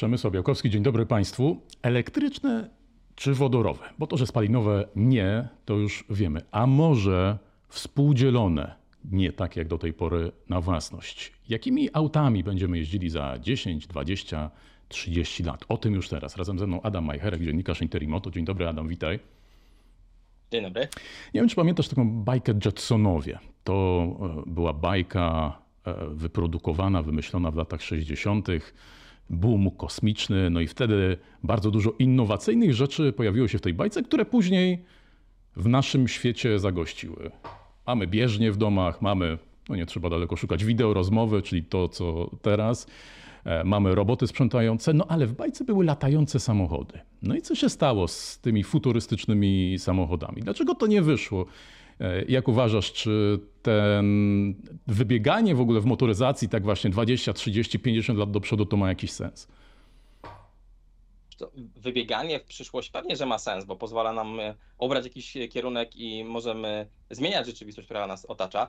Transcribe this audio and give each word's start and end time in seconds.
Przemysław 0.00 0.32
Białkowski, 0.32 0.70
dzień 0.70 0.82
dobry 0.82 1.06
Państwu. 1.06 1.60
Elektryczne 1.82 2.70
czy 3.14 3.34
wodorowe? 3.34 3.84
Bo 3.98 4.06
to, 4.06 4.16
że 4.16 4.26
spalinowe 4.26 4.88
nie, 4.96 5.48
to 5.64 5.74
już 5.74 6.04
wiemy. 6.10 6.42
A 6.50 6.66
może 6.66 7.38
współdzielone? 7.68 8.74
Nie 9.04 9.32
tak 9.32 9.56
jak 9.56 9.68
do 9.68 9.78
tej 9.78 9.92
pory 9.92 10.32
na 10.48 10.60
własność. 10.60 11.32
Jakimi 11.48 11.88
autami 11.92 12.44
będziemy 12.44 12.78
jeździli 12.78 13.10
za 13.10 13.38
10, 13.40 13.86
20, 13.86 14.50
30 14.88 15.42
lat? 15.42 15.64
O 15.68 15.76
tym 15.76 15.94
już 15.94 16.08
teraz. 16.08 16.36
Razem 16.36 16.58
ze 16.58 16.66
mną 16.66 16.82
Adam 16.82 17.04
Majcherek, 17.04 17.42
dziennikarz 17.42 17.82
Interimoto. 17.82 18.30
Dzień 18.30 18.44
dobry 18.44 18.68
Adam, 18.68 18.88
witaj. 18.88 19.20
Dzień 20.52 20.62
dobry. 20.62 20.88
Nie 21.34 21.40
wiem, 21.40 21.48
czy 21.48 21.56
pamiętasz 21.56 21.88
taką 21.88 22.22
bajkę 22.24 22.54
Jetsonowie. 22.64 23.38
To 23.64 24.06
e, 24.46 24.50
była 24.50 24.72
bajka 24.72 25.58
e, 25.84 25.94
wyprodukowana, 26.10 27.02
wymyślona 27.02 27.50
w 27.50 27.56
latach 27.56 27.82
60 27.82 28.48
boom 29.30 29.70
kosmiczny, 29.70 30.50
no 30.50 30.60
i 30.60 30.66
wtedy 30.66 31.16
bardzo 31.42 31.70
dużo 31.70 31.94
innowacyjnych 31.98 32.74
rzeczy 32.74 33.12
pojawiło 33.12 33.48
się 33.48 33.58
w 33.58 33.60
tej 33.60 33.74
bajce, 33.74 34.02
które 34.02 34.24
później 34.24 34.84
w 35.56 35.68
naszym 35.68 36.08
świecie 36.08 36.58
zagościły. 36.58 37.30
Mamy 37.86 38.06
bieżnie 38.06 38.52
w 38.52 38.56
domach, 38.56 39.02
mamy, 39.02 39.38
no 39.68 39.76
nie 39.76 39.86
trzeba 39.86 40.10
daleko 40.10 40.36
szukać, 40.36 40.64
wideo 40.64 40.94
rozmowy, 40.94 41.42
czyli 41.42 41.64
to, 41.64 41.88
co 41.88 42.30
teraz. 42.42 42.86
E, 43.44 43.64
mamy 43.64 43.94
roboty 43.94 44.26
sprzątające, 44.26 44.92
no 44.92 45.06
ale 45.08 45.26
w 45.26 45.32
bajce 45.32 45.64
były 45.64 45.84
latające 45.84 46.40
samochody. 46.40 47.00
No 47.22 47.34
i 47.34 47.42
co 47.42 47.54
się 47.54 47.68
stało 47.68 48.08
z 48.08 48.38
tymi 48.38 48.64
futurystycznymi 48.64 49.76
samochodami? 49.78 50.42
Dlaczego 50.42 50.74
to 50.74 50.86
nie 50.86 51.02
wyszło? 51.02 51.46
E, 52.00 52.24
jak 52.28 52.48
uważasz, 52.48 52.92
czy 52.92 53.40
ten 53.62 54.54
wybieganie 54.86 55.54
w 55.54 55.60
ogóle 55.60 55.80
w 55.80 55.84
motoryzacji 55.84 56.48
tak 56.48 56.62
właśnie 56.62 56.90
20, 56.90 57.32
30, 57.32 57.78
50 57.78 58.18
lat 58.18 58.30
do 58.30 58.40
przodu 58.40 58.66
to 58.66 58.76
ma 58.76 58.88
jakiś 58.88 59.10
sens? 59.10 59.48
wybieganie 61.76 62.40
w 62.40 62.44
przyszłość 62.44 62.90
pewnie, 62.90 63.16
że 63.16 63.26
ma 63.26 63.38
sens, 63.38 63.64
bo 63.64 63.76
pozwala 63.76 64.12
nam 64.12 64.40
e, 64.40 64.54
obrać 64.78 65.04
jakiś 65.04 65.38
kierunek 65.50 65.96
i 65.96 66.24
możemy 66.24 66.88
zmieniać 67.10 67.46
rzeczywistość, 67.46 67.86
która 67.86 68.06
nas 68.06 68.24
otacza. 68.24 68.68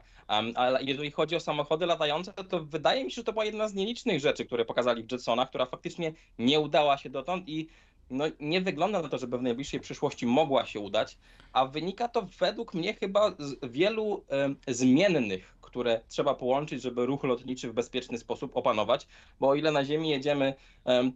Ale 0.56 0.84
jeżeli 0.84 1.12
chodzi 1.12 1.36
o 1.36 1.40
samochody 1.40 1.86
latające, 1.86 2.34
to 2.34 2.66
wydaje 2.66 3.04
mi 3.04 3.12
się, 3.12 3.16
że 3.16 3.24
to 3.24 3.34
była 3.34 3.46
jedna 3.46 3.68
z 3.68 3.74
nielicznych 3.74 4.20
rzeczy, 4.20 4.46
które 4.46 4.66
pokazali 4.66 5.04
w 5.04 5.12
Jetsonach, 5.12 5.50
która 5.50 5.66
faktycznie 5.66 6.14
nie 6.40 6.60
udała 6.60 6.98
się 6.98 7.10
dotąd 7.10 7.50
i 7.50 7.68
no, 8.12 8.26
nie 8.40 8.62
wygląda 8.62 9.02
na 9.02 9.10
to, 9.10 9.18
żeby 9.18 9.38
w 9.38 9.42
najbliższej 9.42 9.80
przyszłości 9.80 10.26
mogła 10.26 10.66
się 10.66 10.80
udać, 10.80 11.18
a 11.54 11.66
wynika 11.66 12.08
to 12.08 12.28
według 12.40 12.74
mnie 12.74 12.94
chyba 12.94 13.32
z 13.40 13.72
wielu 13.72 14.24
e, 14.68 14.74
zmiennych, 14.74 15.58
które 15.62 16.02
trzeba 16.08 16.36
połączyć, 16.36 16.82
żeby 16.82 17.06
ruch 17.06 17.24
lotniczy 17.24 17.70
w 17.70 17.74
bezpieczny 17.74 18.18
sposób 18.18 18.58
opanować, 18.58 19.08
bo 19.40 19.50
o 19.50 19.56
ile 19.56 19.72
na 19.72 19.86
Ziemi 19.86 20.10
jedziemy 20.10 20.54
e, 20.86 21.12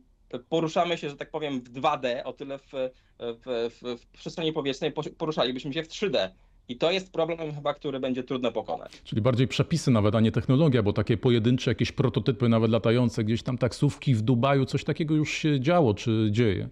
poruszamy 0.49 0.97
się, 0.97 1.09
że 1.09 1.15
tak 1.15 1.31
powiem, 1.31 1.61
w 1.61 1.71
2D, 1.71 2.21
o 2.23 2.33
tyle 2.33 2.57
w, 2.57 2.71
w, 3.19 3.71
w, 3.81 3.99
w 3.99 4.07
przestrzeni 4.07 4.53
powietrznej 4.53 4.93
poruszalibyśmy 5.17 5.73
się 5.73 5.83
w 5.83 5.87
3D. 5.87 6.29
I 6.69 6.77
to 6.77 6.91
jest 6.91 7.11
problem 7.11 7.55
chyba, 7.55 7.73
który 7.73 7.99
będzie 7.99 8.23
trudno 8.23 8.51
pokonać. 8.51 9.01
Czyli 9.03 9.21
bardziej 9.21 9.47
przepisy 9.47 9.91
nawet, 9.91 10.15
a 10.15 10.19
nie 10.19 10.31
technologia, 10.31 10.83
bo 10.83 10.93
takie 10.93 11.17
pojedyncze 11.17 11.71
jakieś 11.71 11.91
prototypy, 11.91 12.49
nawet 12.49 12.71
latające, 12.71 13.23
gdzieś 13.23 13.43
tam 13.43 13.57
taksówki 13.57 14.15
w 14.15 14.21
Dubaju, 14.21 14.65
coś 14.65 14.83
takiego 14.83 15.15
już 15.15 15.33
się 15.33 15.59
działo 15.59 15.93
czy 15.93 16.27
dzieje. 16.31 16.69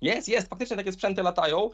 Jest, 0.00 0.28
jest, 0.28 0.48
faktycznie 0.48 0.76
takie 0.76 0.92
sprzęty 0.92 1.22
latają 1.22 1.70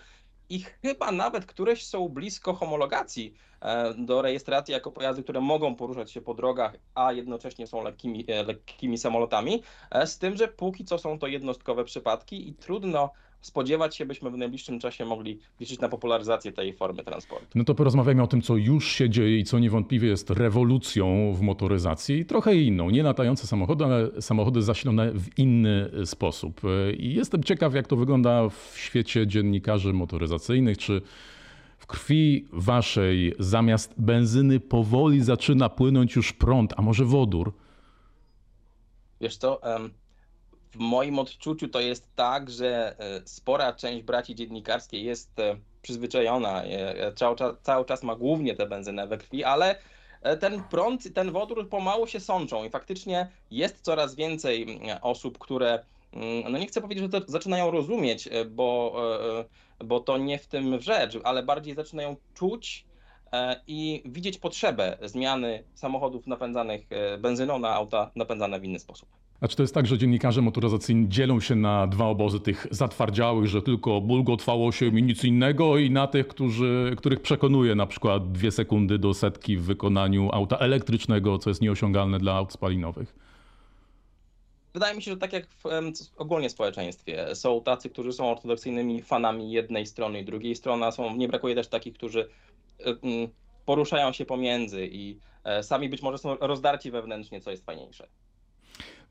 i 0.48 0.60
chyba 0.60 1.12
nawet 1.12 1.46
któreś 1.46 1.86
są 1.86 2.08
blisko 2.08 2.54
homologacji 2.54 3.34
e, 3.60 3.94
do 3.94 4.22
rejestracji 4.22 4.72
jako 4.72 4.92
pojazdy, 4.92 5.22
które 5.22 5.40
mogą 5.40 5.74
poruszać 5.74 6.12
się 6.12 6.20
po 6.20 6.34
drogach, 6.34 6.76
a 6.94 7.12
jednocześnie 7.12 7.66
są 7.66 7.82
lekkimi, 7.82 8.24
e, 8.28 8.42
lekkimi 8.42 8.98
samolotami, 8.98 9.62
e, 9.90 10.06
z 10.06 10.18
tym, 10.18 10.36
że 10.36 10.48
póki 10.48 10.84
co 10.84 10.98
są 10.98 11.18
to 11.18 11.26
jednostkowe 11.26 11.84
przypadki 11.84 12.48
i 12.48 12.54
trudno 12.54 13.10
spodziewać 13.42 13.96
się, 13.96 14.06
byśmy 14.06 14.30
w 14.30 14.36
najbliższym 14.36 14.80
czasie 14.80 15.04
mogli 15.04 15.38
liczyć 15.60 15.80
na 15.80 15.88
popularyzację 15.88 16.52
tej 16.52 16.72
formy 16.72 17.04
transportu. 17.04 17.46
No 17.54 17.64
to 17.64 17.74
porozmawiajmy 17.74 18.22
o 18.22 18.26
tym, 18.26 18.42
co 18.42 18.56
już 18.56 18.88
się 18.92 19.10
dzieje 19.10 19.38
i 19.38 19.44
co 19.44 19.58
niewątpliwie 19.58 20.08
jest 20.08 20.30
rewolucją 20.30 21.32
w 21.34 21.40
motoryzacji, 21.40 22.24
trochę 22.24 22.56
inną. 22.56 22.90
Nie 22.90 23.02
latające 23.02 23.46
samochody, 23.46 23.84
ale 23.84 24.22
samochody 24.22 24.62
zasilone 24.62 25.12
w 25.12 25.38
inny 25.38 25.90
sposób. 26.04 26.60
I 26.98 27.14
jestem 27.14 27.44
ciekaw, 27.44 27.74
jak 27.74 27.86
to 27.86 27.96
wygląda 27.96 28.48
w 28.48 28.72
świecie 28.76 29.26
dziennikarzy 29.26 29.92
motoryzacyjnych, 29.92 30.78
czy 30.78 31.02
w 31.78 31.86
krwi 31.86 32.46
waszej 32.52 33.34
zamiast 33.38 33.94
benzyny 33.98 34.60
powoli 34.60 35.20
zaczyna 35.20 35.68
płynąć 35.68 36.16
już 36.16 36.32
prąd, 36.32 36.74
a 36.76 36.82
może 36.82 37.04
wodór? 37.04 37.52
Wiesz 39.20 39.36
co, 39.36 39.60
w 40.72 40.76
moim 40.76 41.18
odczuciu 41.18 41.68
to 41.68 41.80
jest 41.80 42.16
tak, 42.16 42.50
że 42.50 42.96
e, 42.98 43.22
spora 43.24 43.72
część 43.72 44.02
braci 44.02 44.34
dziennikarskiej 44.34 45.04
jest 45.04 45.40
e, 45.40 45.56
przyzwyczajona, 45.82 46.64
e, 46.64 47.12
cały 47.12 47.36
czas, 47.36 47.54
cały 47.62 47.84
czas 47.84 48.02
ma 48.02 48.16
głównie 48.16 48.54
tę 48.54 48.66
benzynę 48.66 49.06
we 49.06 49.18
krwi, 49.18 49.44
ale 49.44 49.78
ten 50.40 50.62
prąd, 50.62 51.14
ten 51.14 51.30
wodór 51.30 51.68
pomału 51.68 52.06
się 52.06 52.20
sączą 52.20 52.64
i 52.64 52.70
faktycznie 52.70 53.28
jest 53.50 53.80
coraz 53.80 54.14
więcej 54.14 54.80
osób, 55.00 55.38
które, 55.38 55.84
mm, 56.12 56.52
no 56.52 56.58
nie 56.58 56.66
chcę 56.66 56.80
powiedzieć, 56.80 57.12
że 57.12 57.20
zaczynają 57.26 57.70
rozumieć, 57.70 58.28
bo, 58.50 58.94
bo 59.84 60.00
to 60.00 60.18
nie 60.18 60.38
w 60.38 60.46
tym 60.46 60.80
rzecz, 60.80 61.18
ale 61.24 61.42
bardziej 61.42 61.74
zaczynają 61.74 62.16
czuć 62.34 62.84
i 63.66 64.02
widzieć 64.04 64.38
potrzebę 64.38 64.98
zmiany 65.04 65.64
samochodów 65.74 66.26
napędzanych 66.26 66.88
benzyną 67.18 67.58
na 67.58 67.74
auta 67.74 68.10
napędzane 68.16 68.60
w 68.60 68.64
inny 68.64 68.78
sposób. 68.78 69.08
A 69.40 69.48
czy 69.48 69.56
to 69.56 69.62
jest 69.62 69.74
tak, 69.74 69.86
że 69.86 69.98
dziennikarze 69.98 70.42
motoryzacyjni 70.42 71.08
dzielą 71.08 71.40
się 71.40 71.54
na 71.54 71.86
dwa 71.86 72.06
obozy 72.06 72.40
tych 72.40 72.66
zatwardziałych, 72.70 73.48
że 73.48 73.62
tylko 73.62 74.00
bulgotwało 74.00 74.72
się 74.72 74.86
i 74.86 75.02
nic 75.02 75.24
innego 75.24 75.78
i 75.78 75.90
na 75.90 76.06
tych, 76.06 76.28
którzy, 76.28 76.94
których 76.96 77.20
przekonuje 77.20 77.74
na 77.74 77.86
przykład 77.86 78.32
dwie 78.32 78.50
sekundy 78.50 78.98
do 78.98 79.14
setki 79.14 79.56
w 79.56 79.62
wykonaniu 79.62 80.28
auta 80.32 80.58
elektrycznego, 80.58 81.38
co 81.38 81.50
jest 81.50 81.62
nieosiągalne 81.62 82.18
dla 82.18 82.34
aut 82.34 82.52
spalinowych? 82.52 83.14
Wydaje 84.74 84.96
mi 84.96 85.02
się, 85.02 85.10
że 85.10 85.16
tak 85.16 85.32
jak 85.32 85.46
w 85.46 85.66
ogólnie 86.16 86.50
społeczeństwie, 86.50 87.34
są 87.34 87.60
tacy, 87.60 87.90
którzy 87.90 88.12
są 88.12 88.30
ortodoksyjnymi 88.30 89.02
fanami 89.02 89.52
jednej 89.52 89.86
strony 89.86 90.20
i 90.20 90.24
drugiej 90.24 90.56
strony, 90.56 90.86
a 90.86 90.90
są, 90.90 91.16
nie 91.16 91.28
brakuje 91.28 91.54
też 91.54 91.68
takich, 91.68 91.94
którzy 91.94 92.28
poruszają 93.66 94.12
się 94.12 94.24
pomiędzy 94.24 94.88
i 94.92 95.18
e, 95.44 95.62
sami 95.62 95.88
być 95.88 96.02
może 96.02 96.18
są 96.18 96.36
rozdarci 96.40 96.90
wewnętrznie, 96.90 97.40
co 97.40 97.50
jest 97.50 97.64
fajniejsze. 97.64 98.08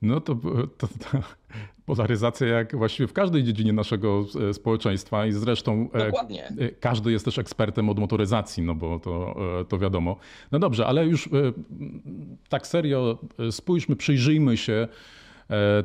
No 0.02 0.22
to, 0.22 0.36
to, 0.78 0.88
to, 0.88 1.20
polaryzacja 1.86 2.48
jak 2.48 2.76
właściwie 2.76 3.08
w 3.08 3.14
każdej 3.14 3.44
dziedzinie 3.44 3.74
naszego 3.74 4.26
e, 4.50 4.54
społeczeństwa 4.54 5.26
i 5.26 5.32
zresztą 5.32 5.90
e, 5.94 6.06
Dokładnie. 6.06 6.54
Każdy 6.80 7.12
jest 7.12 7.26
też 7.26 7.38
ekspertem 7.38 7.90
od 7.90 8.00
motoryzacji, 8.00 8.64
no 8.64 8.76
bo 8.76 9.00
to, 9.00 9.36
to 9.70 9.78
wiadomo. 9.78 10.16
No 10.52 10.60
dobrze, 10.60 10.86
ale 10.86 11.06
już 11.06 11.30
tak 12.50 12.68
serio 12.68 13.18
spójrzmy, 13.52 13.96
przyjrzyjmy 13.96 14.58
się 14.58 14.88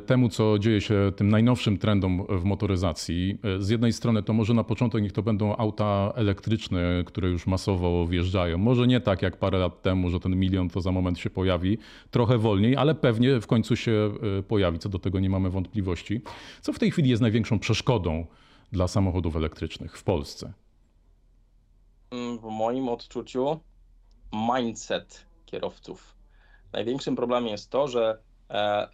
temu, 0.05 0.29
co 0.29 0.59
dzieje 0.59 0.81
się 0.81 1.11
tym 1.15 1.29
najnowszym 1.29 1.77
trendom 1.77 2.25
w 2.29 2.43
motoryzacji. 2.43 3.37
E, 3.43 3.61
z 3.61 3.69
jednej 3.69 3.93
strony 3.93 4.23
to 4.23 4.33
może 4.33 4.53
na 4.53 4.63
początek 4.63 5.03
niech 5.03 5.11
to 5.11 5.23
będą 5.23 5.55
auta 5.55 6.13
elektryczne, 6.15 7.03
które 7.05 7.29
już 7.29 7.47
masowo 7.47 8.07
wjeżdżają. 8.07 8.57
Może 8.57 8.87
nie 8.87 9.01
tak 9.01 9.21
jak 9.21 9.37
parę 9.37 9.57
lat 9.57 9.81
temu, 9.81 10.09
że 10.09 10.19
ten 10.19 10.35
milion 10.35 10.69
to 10.69 10.81
za 10.81 10.91
moment 10.91 11.19
się 11.19 11.29
pojawi, 11.29 11.77
trochę 12.11 12.37
wolniej, 12.37 12.75
ale 12.75 12.95
pewnie 12.95 13.41
w 13.41 13.47
końcu 13.47 13.75
się 13.75 14.11
e, 14.39 14.43
pojawi, 14.43 14.79
co 14.79 14.89
do 14.89 14.99
tego 14.99 15.19
nie 15.19 15.29
mamy 15.29 15.49
wątpliwości. 15.49 16.21
Co 16.61 16.73
w 16.73 16.79
tej 16.79 16.91
chwili 16.91 17.09
jest 17.09 17.21
największą 17.21 17.59
przeszkodą 17.59 18.25
dla 18.71 18.87
samochodów 18.87 19.35
elektrycznych 19.35 19.97
w 19.97 20.03
Polsce? 20.03 20.53
Mm, 22.11 22.39
w 22.39 22.43
moim 22.43 22.89
odczuciu 22.89 23.59
mindset 24.49 25.25
kierowców. 25.45 26.15
Największym 26.73 27.15
problemem 27.15 27.49
jest 27.49 27.69
to, 27.69 27.87
że 27.87 28.26
E, 28.26 28.26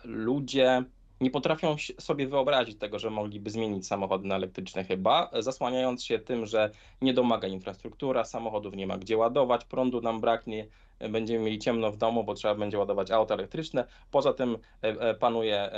ludzie 0.04 0.84
nie 1.22 1.32
potrafią 1.32 1.76
sobie 2.00 2.28
wyobrazić 2.28 2.80
tego, 2.80 3.00
że 3.00 3.10
mogliby 3.10 3.50
zmienić 3.50 3.88
samochody 3.88 4.28
na 4.28 4.36
elektryczne 4.36 4.84
chyba, 4.84 5.30
zasłaniając 5.40 6.04
się 6.04 6.20
tym, 6.20 6.46
że 6.46 6.70
nie 7.02 7.14
domaga 7.14 7.48
infrastruktura, 7.48 8.26
samochodów 8.26 8.76
nie 8.76 8.88
ma 8.88 8.98
gdzie 8.98 9.18
ładować, 9.18 9.66
prądu 9.66 10.02
nam 10.02 10.22
braknie, 10.22 10.68
będziemy 11.10 11.46
mieli 11.46 11.60
ciemno 11.60 11.92
w 11.92 11.98
domu, 11.98 12.24
bo 12.24 12.34
trzeba 12.34 12.56
będzie 12.56 12.80
ładować 12.80 13.12
auto 13.12 13.34
elektryczne. 13.34 13.88
Poza 14.12 14.34
tym 14.34 14.58
e, 14.84 14.88
e, 14.88 15.14
panuje 15.14 15.72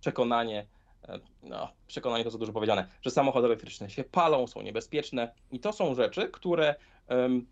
przekonanie, 0.00 0.66
no, 1.42 1.68
przekonanie 1.86 2.24
to 2.24 2.30
za 2.30 2.38
dużo 2.38 2.52
powiedziane, 2.52 2.88
że 3.02 3.10
samochody 3.10 3.46
elektryczne 3.46 3.90
się 3.90 4.04
palą, 4.04 4.46
są 4.46 4.62
niebezpieczne 4.62 5.32
i 5.50 5.60
to 5.60 5.72
są 5.72 5.94
rzeczy, 5.94 6.28
które 6.28 6.74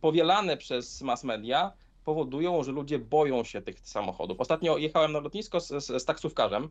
powielane 0.00 0.56
przez 0.56 1.02
mass 1.02 1.24
media 1.24 1.72
powodują, 2.05 2.62
że 2.62 2.73
ludzie 2.73 2.99
boją 2.99 3.44
się 3.44 3.62
tych 3.62 3.81
samochodów. 3.81 4.41
Ostatnio 4.41 4.79
jechałem 4.79 5.12
na 5.12 5.20
lotnisko 5.20 5.61
z, 5.61 5.69
z, 5.69 6.02
z 6.02 6.05
taksówkarzem, 6.05 6.69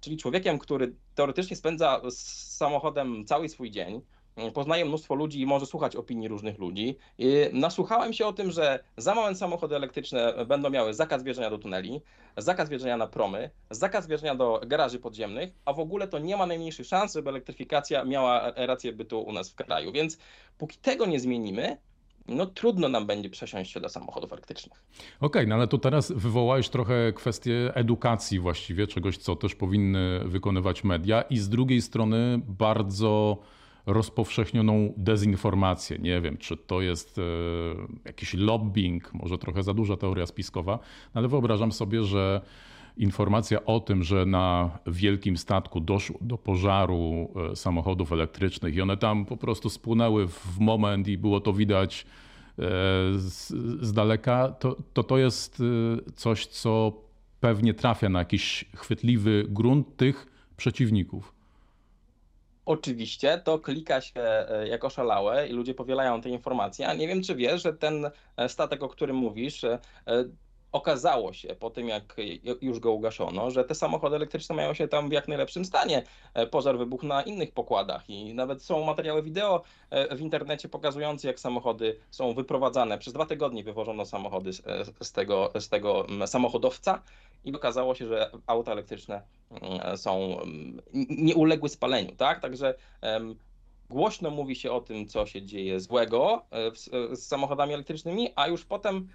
czyli 0.00 0.16
człowiekiem, 0.16 0.58
który 0.58 0.94
teoretycznie 1.14 1.56
spędza 1.56 2.00
z 2.10 2.16
samochodem 2.56 3.24
cały 3.24 3.48
swój 3.48 3.70
dzień, 3.70 4.02
poznaje 4.54 4.84
mnóstwo 4.84 5.14
ludzi 5.14 5.40
i 5.40 5.46
może 5.46 5.66
słuchać 5.66 5.96
opinii 5.96 6.28
różnych 6.28 6.58
ludzi. 6.58 6.96
Nasłuchałem 7.52 8.12
się 8.12 8.26
o 8.26 8.32
tym, 8.32 8.50
że 8.50 8.84
za 8.96 9.14
moment 9.14 9.38
samochody 9.38 9.76
elektryczne 9.76 10.46
będą 10.46 10.70
miały 10.70 10.94
zakaz 10.94 11.22
wjeżdżania 11.22 11.50
do 11.50 11.58
tuneli, 11.58 12.00
zakaz 12.36 12.68
wjeżdżania 12.68 12.96
na 12.96 13.06
promy, 13.06 13.50
zakaz 13.70 14.06
wjeżdżania 14.06 14.34
do 14.34 14.60
garaży 14.66 14.98
podziemnych, 14.98 15.50
a 15.64 15.72
w 15.72 15.80
ogóle 15.80 16.08
to 16.08 16.18
nie 16.18 16.36
ma 16.36 16.46
najmniejszych 16.46 16.86
szans, 16.86 17.14
żeby 17.14 17.30
elektryfikacja 17.30 18.04
miała 18.04 18.52
rację 18.56 18.92
bytu 18.92 19.20
u 19.20 19.32
nas 19.32 19.50
w 19.50 19.54
kraju. 19.54 19.92
Więc 19.92 20.18
póki 20.58 20.78
tego 20.78 21.06
nie 21.06 21.20
zmienimy, 21.20 21.76
no 22.30 22.46
trudno 22.46 22.88
nam 22.88 23.06
będzie 23.06 23.30
przesiąść 23.30 23.72
się 23.72 23.80
do 23.80 23.88
samochodów 23.88 24.32
elektrycznych. 24.32 24.82
Okej, 24.98 25.06
okay, 25.20 25.46
no 25.46 25.54
ale 25.54 25.68
to 25.68 25.78
teraz 25.78 26.12
wywołałeś 26.12 26.68
trochę 26.68 27.12
kwestię 27.12 27.72
edukacji 27.74 28.40
właściwie, 28.40 28.86
czegoś, 28.86 29.16
co 29.16 29.36
też 29.36 29.54
powinny 29.54 30.20
wykonywać 30.24 30.84
media 30.84 31.22
i 31.22 31.38
z 31.38 31.48
drugiej 31.48 31.82
strony 31.82 32.40
bardzo 32.48 33.38
rozpowszechnioną 33.86 34.94
dezinformację. 34.96 35.98
Nie 35.98 36.20
wiem, 36.20 36.36
czy 36.36 36.56
to 36.56 36.80
jest 36.80 37.18
e, 37.18 37.22
jakiś 38.04 38.34
lobbying, 38.34 39.14
może 39.14 39.38
trochę 39.38 39.62
za 39.62 39.74
duża 39.74 39.96
teoria 39.96 40.26
spiskowa, 40.26 40.78
no 41.14 41.18
ale 41.18 41.28
wyobrażam 41.28 41.72
sobie, 41.72 42.02
że 42.02 42.40
informacja 43.02 43.64
o 43.64 43.80
tym, 43.80 44.02
że 44.02 44.26
na 44.26 44.78
wielkim 44.86 45.36
statku 45.36 45.80
doszło 45.80 46.18
do 46.20 46.38
pożaru 46.38 47.28
e, 47.52 47.56
samochodów 47.56 48.12
elektrycznych 48.12 48.74
i 48.74 48.80
one 48.80 48.96
tam 48.96 49.26
po 49.26 49.36
prostu 49.36 49.70
spłynęły 49.70 50.28
w 50.28 50.58
moment 50.58 51.08
i 51.08 51.18
było 51.18 51.40
to 51.40 51.52
widać 51.52 52.06
e, 52.58 52.62
z, 53.18 53.48
z 53.86 53.92
daleka, 53.92 54.48
to, 54.48 54.76
to 54.92 55.02
to 55.02 55.18
jest 55.18 55.62
coś, 56.16 56.46
co 56.46 56.92
pewnie 57.40 57.74
trafia 57.74 58.08
na 58.08 58.18
jakiś 58.18 58.64
chwytliwy 58.76 59.46
grunt 59.48 59.96
tych 59.96 60.26
przeciwników. 60.56 61.40
Oczywiście 62.70 63.38
to 63.44 63.58
klika 63.58 64.00
się 64.00 64.20
e, 64.20 64.68
jak 64.68 64.84
oszalałe 64.84 65.48
i 65.48 65.52
ludzie 65.52 65.74
powielają 65.74 66.20
te 66.20 66.28
informacje, 66.28 66.88
a 66.88 66.94
nie 66.94 67.08
wiem, 67.08 67.22
czy 67.22 67.34
wiesz, 67.34 67.62
że 67.62 67.72
ten 67.72 68.10
e, 68.36 68.48
statek, 68.48 68.82
o 68.82 68.88
którym 68.88 69.16
mówisz, 69.16 69.64
e, 69.64 69.78
okazało 70.72 71.32
się 71.32 71.54
po 71.54 71.70
tym, 71.70 71.88
jak 71.88 72.16
już 72.60 72.78
go 72.78 72.92
ugaszono, 72.92 73.50
że 73.50 73.64
te 73.64 73.74
samochody 73.74 74.16
elektryczne 74.16 74.54
mają 74.54 74.74
się 74.74 74.88
tam 74.88 75.08
w 75.08 75.12
jak 75.12 75.28
najlepszym 75.28 75.64
stanie. 75.64 76.02
Pożar 76.50 76.78
wybuchł 76.78 77.06
na 77.06 77.22
innych 77.22 77.52
pokładach 77.52 78.10
i 78.10 78.34
nawet 78.34 78.62
są 78.62 78.84
materiały 78.84 79.22
wideo 79.22 79.62
w 80.10 80.20
internecie 80.20 80.68
pokazujące, 80.68 81.28
jak 81.28 81.40
samochody 81.40 81.96
są 82.10 82.34
wyprowadzane. 82.34 82.98
Przez 82.98 83.12
dwa 83.12 83.26
tygodnie 83.26 83.64
wywożono 83.64 84.04
samochody 84.04 84.52
z 85.00 85.12
tego, 85.12 85.50
z 85.60 85.68
tego 85.68 86.06
samochodowca 86.26 87.02
i 87.44 87.54
okazało 87.54 87.94
się, 87.94 88.06
że 88.06 88.30
auta 88.46 88.72
elektryczne 88.72 89.22
mm, 89.50 89.98
są, 89.98 90.40
mm, 90.40 90.80
nie 91.08 91.34
uległy 91.34 91.68
spaleniu, 91.68 92.16
tak? 92.16 92.40
Także 92.40 92.74
głośno 93.90 94.30
mówi 94.30 94.56
się 94.56 94.72
o 94.72 94.80
tym, 94.80 95.08
co 95.08 95.26
się 95.26 95.42
dzieje 95.42 95.80
złego 95.80 96.42
e, 96.50 97.16
z 97.16 97.26
samochodami 97.26 97.74
elektrycznymi, 97.74 98.28
a 98.36 98.48
już 98.48 98.64
potem 98.64 99.08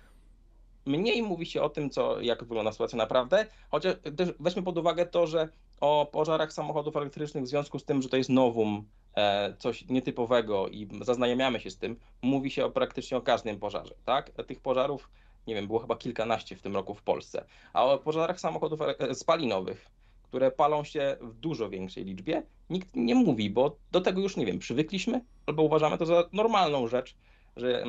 mniej 0.85 1.23
mówi 1.23 1.45
się 1.45 1.61
o 1.61 1.69
tym, 1.69 1.89
co, 1.89 2.21
jak 2.21 2.43
wygląda 2.43 2.71
sytuacja 2.71 2.97
naprawdę, 2.97 3.45
chociaż 3.69 3.95
też 4.17 4.29
weźmy 4.39 4.63
pod 4.63 4.77
uwagę 4.77 5.05
to, 5.05 5.27
że 5.27 5.49
o 5.81 6.09
pożarach 6.11 6.53
samochodów 6.53 6.95
elektrycznych 6.95 7.43
w 7.43 7.47
związku 7.47 7.79
z 7.79 7.85
tym, 7.85 8.01
że 8.01 8.09
to 8.09 8.17
jest 8.17 8.29
nowum, 8.29 8.85
e, 9.15 9.55
coś 9.59 9.85
nietypowego 9.85 10.67
i 10.67 10.87
zaznajamiamy 11.01 11.59
się 11.59 11.69
z 11.69 11.77
tym, 11.77 11.99
mówi 12.21 12.51
się 12.51 12.65
o 12.65 12.69
praktycznie 12.69 13.17
o 13.17 13.21
każdym 13.21 13.59
pożarze, 13.59 13.95
tak? 14.05 14.31
Tych 14.47 14.59
pożarów 14.59 15.09
nie 15.47 15.55
wiem, 15.55 15.67
było 15.67 15.79
chyba 15.79 15.95
kilkanaście 15.95 16.55
w 16.55 16.61
tym 16.61 16.75
roku 16.75 16.93
w 16.93 17.03
Polsce. 17.03 17.45
A 17.73 17.85
o 17.85 17.97
pożarach 17.97 18.39
samochodów 18.39 18.79
e, 18.81 19.15
spalinowych, 19.15 19.85
które 20.23 20.51
palą 20.51 20.83
się 20.83 21.17
w 21.21 21.33
dużo 21.33 21.69
większej 21.69 22.05
liczbie, 22.05 22.43
nikt 22.69 22.89
nie 22.95 23.15
mówi, 23.15 23.49
bo 23.49 23.77
do 23.91 24.01
tego 24.01 24.21
już, 24.21 24.37
nie 24.37 24.45
wiem, 24.45 24.59
przywykliśmy 24.59 25.21
albo 25.45 25.63
uważamy 25.63 25.97
to 25.97 26.05
za 26.05 26.29
normalną 26.33 26.87
rzecz, 26.87 27.15
że 27.55 27.83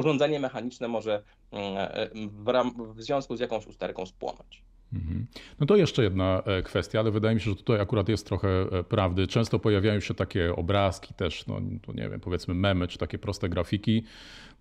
urządzenie 0.00 0.40
mechaniczne 0.40 0.88
może 0.88 1.22
e, 1.52 2.10
w, 2.28 2.48
ram, 2.48 2.94
w 2.94 3.02
związku 3.02 3.36
z 3.36 3.40
jakąś 3.40 3.66
usterką 3.66 4.06
spłonąć. 4.06 4.62
Mhm. 4.92 5.26
No 5.60 5.66
to 5.66 5.76
jeszcze 5.76 6.02
jedna 6.02 6.42
e, 6.46 6.62
kwestia, 6.62 7.00
ale 7.00 7.10
wydaje 7.10 7.34
mi 7.34 7.40
się, 7.40 7.50
że 7.50 7.56
tutaj 7.56 7.80
akurat 7.80 8.08
jest 8.08 8.26
trochę 8.26 8.48
prawdy. 8.88 9.26
Często 9.26 9.58
pojawiają 9.58 10.00
się 10.00 10.14
takie 10.14 10.56
obrazki 10.56 11.14
też, 11.14 11.46
no 11.46 11.60
to 11.82 11.92
nie 11.92 12.08
wiem, 12.08 12.20
powiedzmy 12.20 12.54
memy, 12.54 12.88
czy 12.88 12.98
takie 12.98 13.18
proste 13.18 13.48
grafiki, 13.48 14.02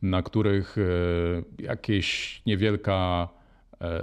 na 0.01 0.21
których 0.21 0.77
e, 0.77 1.63
jakieś 1.63 2.41
niewielka 2.45 3.29
e, 3.33 3.38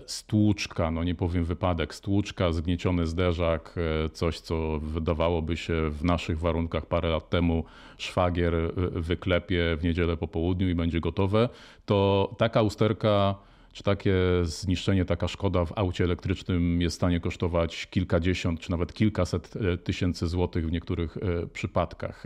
stłuczka, 0.07 0.91
no 0.91 1.05
nie 1.05 1.15
powiem 1.15 1.45
wypadek, 1.45 1.95
stłuczka, 1.95 2.53
zgnieciony 2.53 3.07
zderzak, 3.07 3.75
e, 4.05 4.09
coś 4.09 4.41
co 4.41 4.79
wydawałoby 4.79 5.57
się 5.57 5.91
w 5.91 6.05
naszych 6.05 6.39
warunkach 6.39 6.87
parę 6.87 7.09
lat 7.09 7.31
temu 7.31 7.65
szwagier 7.99 8.55
wyklepie 8.93 9.77
w 9.77 9.85
niedzielę 9.85 10.17
po 10.17 10.29
południu 10.29 10.69
i 10.69 10.75
będzie 10.75 11.01
gotowe, 11.01 11.49
to 11.85 12.31
taka 12.39 12.63
usterka 12.63 13.35
czy 13.73 13.83
takie 13.83 14.15
zniszczenie, 14.43 15.05
taka 15.05 15.29
szkoda 15.29 15.65
w 15.65 15.79
aucie 15.79 16.05
elektrycznym 16.05 16.83
jest 16.83 16.97
w 16.97 17.01
stanie 17.01 17.21
kosztować 17.21 17.87
kilkadziesiąt 17.87 18.61
czy 18.61 18.71
nawet 18.71 18.93
kilkaset 18.93 19.55
tysięcy 19.85 20.27
złotych 20.27 20.67
w 20.67 20.73
niektórych 20.73 21.19
przypadkach. 21.53 22.25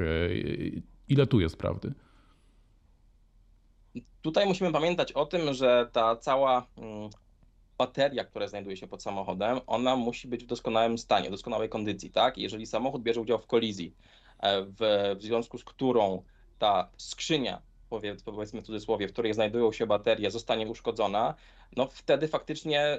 Ile 1.08 1.26
tu 1.26 1.41
jest 1.41 1.56
prawdy? 1.56 1.93
Tutaj 4.23 4.47
musimy 4.47 4.73
pamiętać 4.73 5.12
o 5.12 5.26
tym, 5.26 5.55
że 5.55 5.88
ta 5.93 6.17
cała 6.17 6.67
mm, 6.76 7.11
bateria, 7.81 8.25
która 8.25 8.49
znajduje 8.49 8.77
się 8.77 8.87
pod 8.87 9.03
samochodem, 9.03 9.61
ona 9.67 9.97
musi 9.97 10.29
być 10.29 10.44
w 10.44 10.47
doskonałym 10.47 10.99
stanie, 10.99 11.29
w 11.29 11.31
doskonałej 11.31 11.69
kondycji, 11.69 12.11
tak? 12.11 12.38
Jeżeli 12.38 12.67
samochód 12.67 13.03
bierze 13.03 13.21
udział 13.21 13.38
w 13.38 13.47
kolizji, 13.47 13.94
e, 14.41 14.62
w, 14.62 14.79
w 15.19 15.23
związku 15.23 15.59
z 15.59 15.65
którą 15.65 16.23
ta 16.59 16.91
skrzynia, 16.97 17.62
powiedzmy 18.25 18.62
w 18.62 18.67
cudzysłowie, 18.67 19.09
w 19.09 19.12
której 19.12 19.35
znajdują 19.35 19.73
się 19.73 19.87
baterie, 19.87 20.31
zostanie 20.31 20.67
uszkodzona, 20.67 21.35
no 21.77 21.87
wtedy 21.87 22.29
faktycznie 22.29 22.81
e, 22.81 22.99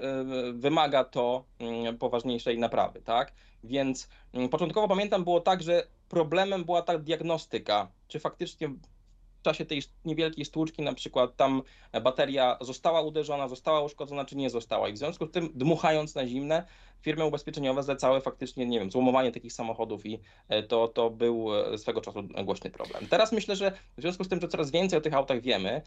wymaga 0.54 1.04
to 1.04 1.45
mm, 1.60 1.98
poważniejszej 1.98 2.57
naprawy, 2.60 3.01
tak? 3.01 3.34
Więc 3.63 4.10
mm, 4.34 4.50
początkowo 4.50 4.88
pamiętam 4.88 5.24
było 5.24 5.42
tak, 5.42 5.63
że 5.63 5.88
problemem 6.10 6.63
była 6.63 6.81
ta 6.81 6.98
diagnostyka, 6.98 7.88
czy 8.07 8.19
faktycznie 8.19 8.69
w 9.42 9.44
czasie 9.44 9.66
tej 9.66 9.82
niewielkiej 10.06 10.46
stłuczki 10.46 10.82
na 10.82 10.94
przykład 10.94 11.36
tam 11.36 11.62
bateria 12.04 12.58
została 12.62 13.02
uderzona, 13.02 13.48
została 13.48 13.82
uszkodzona, 13.82 14.26
czy 14.26 14.36
nie 14.38 14.50
została. 14.50 14.90
I 14.90 14.94
w 14.94 14.98
związku 14.98 15.26
z 15.26 15.32
tym, 15.32 15.50
dmuchając 15.56 16.16
na 16.16 16.28
zimne, 16.28 16.66
firmy 17.01 17.25
ubezpieczeniowe 17.25 17.83
zlecały 17.83 18.21
faktycznie, 18.21 18.65
nie 18.65 18.80
wiem, 18.80 18.92
złomowanie 18.92 19.31
takich 19.31 19.53
samochodów 19.53 20.06
i 20.06 20.19
e, 20.50 20.63
to, 20.63 20.88
to 20.88 21.09
był 21.09 21.56
e, 21.56 21.77
swego 21.77 22.01
czasu 22.01 22.24
głośny 22.45 22.69
problem. 22.69 23.07
Teraz 23.09 23.31
myślę, 23.31 23.56
że 23.56 23.71
w 23.98 24.01
związku 24.01 24.24
z 24.24 24.27
tym, 24.27 24.42
że 24.42 24.48
coraz 24.48 24.71
więcej 24.71 25.00
o 25.00 25.01
tych 25.01 25.13
autach 25.13 25.42
wiemy, 25.42 25.81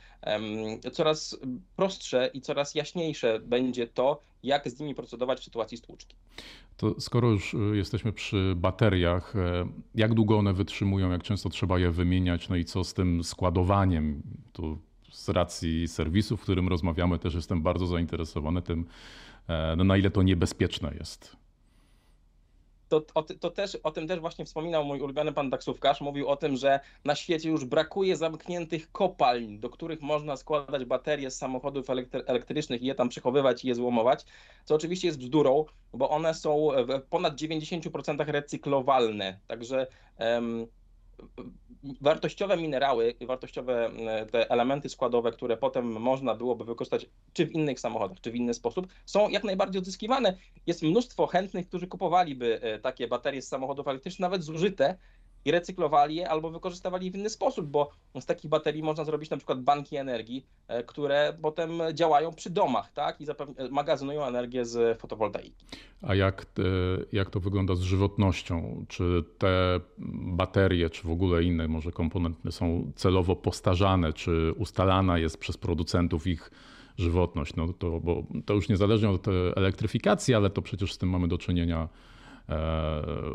coraz 0.93 1.37
prostsze 1.77 2.31
i 2.35 2.41
coraz 2.41 2.75
jaśniejsze 2.75 3.41
będzie 3.41 3.87
to, 3.87 4.21
jak 4.43 4.69
z 4.69 4.81
nimi 4.81 4.95
procedować 4.95 5.41
w 5.41 5.45
sytuacji 5.45 5.79
stłuczki. 5.79 6.17
To 6.77 7.01
skoro 7.01 7.31
już 7.31 7.55
e, 7.55 7.59
jesteśmy 7.59 8.13
przy 8.13 8.53
bateriach, 8.57 9.35
jak 9.95 10.15
długo 10.15 10.39
one 10.39 10.53
wytrzymują, 10.53 11.11
jak 11.11 11.23
często 11.23 11.49
trzeba 11.49 11.79
je 11.79 11.91
wymieniać, 11.91 12.49
no 12.49 12.57
i 12.57 12.65
co 12.65 12.85
z 12.85 12.95
tym 12.95 13.25
składowaniem? 13.25 14.23
Tu 14.53 14.79
z 15.15 15.29
racji 15.29 15.89
serwisu, 15.89 16.37
w 16.37 16.41
którym 16.41 16.69
rozmawiamy, 16.69 17.19
też 17.19 17.35
jestem 17.35 17.63
bardzo 17.63 17.87
zainteresowany 17.87 18.63
tym, 18.63 18.87
no 19.49 19.85
na 19.85 19.97
ile 19.97 20.11
to 20.11 20.23
niebezpieczne 20.23 20.95
jest. 20.99 21.37
To, 22.89 23.03
o, 23.15 23.23
to 23.23 23.51
też, 23.51 23.75
o 23.83 23.91
tym 23.91 24.09
też 24.09 24.21
właśnie 24.21 24.45
wspominał 24.45 24.85
mój 24.85 25.01
ulubiony 25.01 25.33
pan 25.33 25.51
taksówkarz. 25.51 26.01
Mówił 26.01 26.29
o 26.29 26.37
tym, 26.37 26.57
że 26.57 26.81
na 27.05 27.15
świecie 27.15 27.51
już 27.51 27.65
brakuje 27.65 28.17
zamkniętych 28.17 28.93
kopalń, 28.93 29.59
do 29.59 29.71
których 29.71 30.01
można 30.01 30.37
składać 30.37 30.85
baterie 30.85 31.31
z 31.31 31.37
samochodów 31.37 31.87
elektrycznych 32.27 32.83
i 32.83 32.87
je 32.87 32.95
tam 32.95 33.09
przechowywać 33.09 33.65
i 33.65 33.69
je 33.69 33.75
złomować, 33.75 34.25
co 34.65 34.75
oczywiście 34.75 35.09
jest 35.09 35.19
bzdurą, 35.19 35.65
bo 35.93 36.11
one 36.11 36.35
są 36.35 36.69
w 36.89 37.03
ponad 37.03 37.35
90% 37.35 38.25
recyklowalne. 38.27 39.39
Także 39.47 39.87
um, 40.19 40.67
wartościowe 42.01 42.57
minerały, 42.57 43.15
wartościowe 43.21 43.87
e, 43.87 44.27
te 44.27 44.51
elementy 44.51 44.89
składowe, 44.89 45.33
które 45.33 45.57
potem 45.57 45.93
można 45.93 46.35
byłoby 46.35 46.65
wykorzystać 46.65 47.07
czy 47.33 47.47
w 47.47 47.53
innych 47.53 47.81
samochodach, 47.81 48.21
czy 48.21 48.31
w 48.31 48.35
inny 48.35 48.55
sposób, 48.55 48.87
są 49.07 49.29
jak 49.29 49.45
najbardziej 49.45 49.79
odzyskiwane. 49.79 50.37
Jest 50.67 50.83
mnóstwo 50.83 51.27
chętnych, 51.27 51.69
którzy 51.69 51.87
kupowaliby 51.87 52.61
e, 52.63 52.79
takie 52.79 53.09
baterie 53.09 53.43
z 53.43 53.49
samochodów 53.49 53.89
elektrycznych, 53.89 54.21
nawet 54.21 54.43
zużyte, 54.43 54.99
i 55.45 55.51
recyklowali 55.51 56.15
je 56.15 56.29
albo 56.29 56.51
wykorzystywali 56.51 57.11
w 57.11 57.15
inny 57.15 57.31
sposób, 57.31 57.67
bo 57.67 57.91
z 58.21 58.27
takich 58.27 58.51
baterii 58.51 58.83
można 58.83 59.05
zrobić 59.05 59.31
na 59.31 59.37
przykład 59.37 59.63
banki 59.63 59.97
energii, 59.97 60.47
e, 60.69 60.83
które 60.83 61.37
potem 61.43 61.71
działają 61.95 62.33
przy 62.33 62.51
domach 62.51 62.93
tak? 62.93 63.21
i 63.21 63.27
magazynują 63.71 64.25
energię 64.25 64.65
z 64.65 65.01
fotowoltaiki. 65.01 65.67
A 66.03 66.15
jak, 66.15 66.47
jak 67.13 67.31
to 67.31 67.41
wygląda 67.41 67.75
z 67.75 67.81
żywotnością? 67.81 68.85
Czy 68.89 69.25
te 69.39 69.81
baterie, 70.27 70.91
czy 70.91 71.09
w 71.09 71.11
ogóle 71.11 71.43
inne 71.43 71.69
może 71.69 71.93
komponenty 71.93 72.53
są 72.53 72.93
celowo 72.97 73.37
postarzane, 73.37 74.13
czy 74.13 74.53
ustalana 74.57 75.19
jest 75.19 75.39
przez 75.39 75.57
producentów 75.57 76.27
ich 76.27 76.51
żywotność? 76.99 77.57
No 77.57 77.73
to, 77.73 78.01
bo 78.01 78.23
to 78.47 78.55
już 78.55 78.69
niezależnie 78.69 79.11
od 79.11 79.27
elektryfikacji, 79.57 80.35
ale 80.35 80.51
to 80.51 80.63
przecież 80.63 80.93
z 80.93 80.99
tym 80.99 81.09
mamy 81.09 81.29
do 81.29 81.39
czynienia 81.39 81.89
e, 82.49 82.59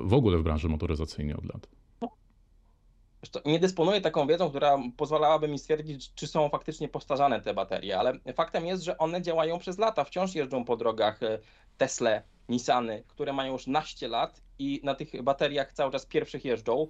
w 0.03 0.13
ogóle 0.13 0.37
w 0.37 0.43
branży 0.43 0.69
motoryzacyjnej 0.69 1.35
od 1.35 1.45
lat. 1.45 1.78
Nie 3.45 3.59
dysponuję 3.59 4.01
taką 4.01 4.27
wiedzą, 4.27 4.49
która 4.49 4.77
pozwalałaby 4.97 5.47
mi 5.47 5.59
stwierdzić, 5.59 6.13
czy 6.13 6.27
są 6.27 6.49
faktycznie 6.49 6.87
postarzane 6.87 7.41
te 7.41 7.53
baterie, 7.53 7.99
ale 7.99 8.13
faktem 8.35 8.65
jest, 8.65 8.83
że 8.83 8.97
one 8.97 9.21
działają 9.21 9.59
przez 9.59 9.77
lata, 9.77 10.03
wciąż 10.03 10.35
jeżdżą 10.35 10.65
po 10.65 10.77
drogach 10.77 11.23
e, 11.23 11.39
Tesla, 11.77 12.21
Nissany, 12.49 13.03
które 13.07 13.33
mają 13.33 13.53
już 13.53 13.67
naście 13.67 14.07
lat 14.07 14.41
i 14.59 14.81
na 14.83 14.95
tych 14.95 15.23
bateriach 15.23 15.73
cały 15.73 15.91
czas 15.91 16.05
pierwszych 16.05 16.45
jeżdżą. 16.45 16.87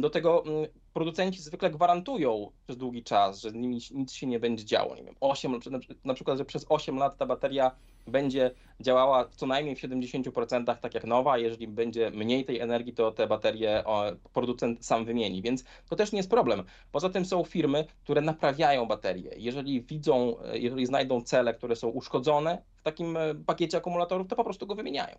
Do 0.00 0.10
tego 0.10 0.44
mm, 0.46 0.66
producenci 0.92 1.42
zwykle 1.42 1.70
gwarantują 1.70 2.50
przez 2.64 2.76
długi 2.76 3.02
czas, 3.02 3.40
że 3.40 3.50
z 3.50 3.54
nimi 3.54 3.80
nic 3.90 4.12
się 4.12 4.26
nie 4.26 4.40
będzie 4.40 4.64
działo. 4.64 4.94
Nie 4.96 5.02
wiem, 5.02 5.14
8, 5.20 5.60
na 6.04 6.14
przykład, 6.14 6.38
że 6.38 6.44
przez 6.44 6.66
8 6.68 6.96
lat 6.96 7.16
ta 7.16 7.26
bateria 7.26 7.70
będzie 8.06 8.50
działała 8.80 9.28
co 9.28 9.46
najmniej 9.46 9.76
w 9.76 9.80
70% 9.80 10.76
tak 10.80 10.94
jak 10.94 11.04
nowa, 11.04 11.38
jeżeli 11.38 11.68
będzie 11.68 12.10
mniej 12.10 12.44
tej 12.44 12.60
energii, 12.60 12.92
to 12.92 13.12
te 13.12 13.26
baterie 13.26 13.84
producent 14.32 14.86
sam 14.86 15.04
wymieni, 15.04 15.42
więc 15.42 15.64
to 15.88 15.96
też 15.96 16.12
nie 16.12 16.16
jest 16.16 16.30
problem. 16.30 16.62
Poza 16.92 17.10
tym 17.10 17.24
są 17.24 17.44
firmy, 17.44 17.84
które 18.04 18.20
naprawiają 18.20 18.86
baterie. 18.86 19.30
Jeżeli 19.36 19.82
widzą, 19.82 20.36
jeżeli 20.52 20.86
znajdą 20.86 21.22
cele, 21.22 21.54
które 21.54 21.76
są 21.76 21.88
uszkodzone 21.88 22.62
takim 22.82 23.16
e, 23.16 23.34
pakiecie 23.34 23.78
akumulatorów, 23.78 24.28
to 24.28 24.36
po 24.36 24.44
prostu 24.44 24.66
go 24.66 24.74
wymieniają. 24.74 25.16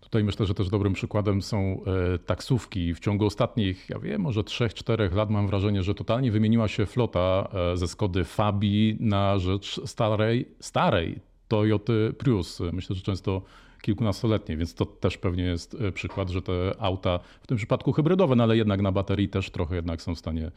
Tutaj 0.00 0.24
myślę, 0.24 0.46
że 0.46 0.54
też 0.54 0.68
dobrym 0.68 0.92
przykładem 0.92 1.42
są 1.42 1.58
e, 1.58 2.18
taksówki. 2.18 2.94
W 2.94 3.00
ciągu 3.00 3.26
ostatnich, 3.26 3.90
ja 3.90 3.98
wiem, 3.98 4.20
może 4.20 4.40
3-4 4.40 5.14
lat 5.14 5.30
mam 5.30 5.46
wrażenie, 5.46 5.82
że 5.82 5.94
totalnie 5.94 6.32
wymieniła 6.32 6.68
się 6.68 6.86
flota 6.86 7.48
e, 7.72 7.76
ze 7.76 7.88
Skody 7.88 8.24
Fabii 8.24 8.96
na 9.00 9.38
rzecz 9.38 9.80
starej, 9.84 10.48
starej 10.60 11.20
Toyoty 11.48 12.14
Prius. 12.18 12.60
Myślę, 12.72 12.96
że 12.96 13.02
często 13.02 13.42
kilkunastoletnie, 13.82 14.56
więc 14.56 14.74
to 14.74 14.86
też 14.86 15.18
pewnie 15.18 15.44
jest 15.44 15.74
e, 15.74 15.92
przykład, 15.92 16.28
że 16.28 16.42
te 16.42 16.52
auta, 16.78 17.20
w 17.42 17.46
tym 17.46 17.56
przypadku 17.56 17.92
hybrydowe, 17.92 18.36
no 18.36 18.44
ale 18.44 18.56
jednak 18.56 18.82
na 18.82 18.92
baterii 18.92 19.28
też 19.28 19.50
trochę 19.50 19.76
jednak 19.76 20.02
są 20.02 20.14
w 20.14 20.18
stanie 20.18 20.50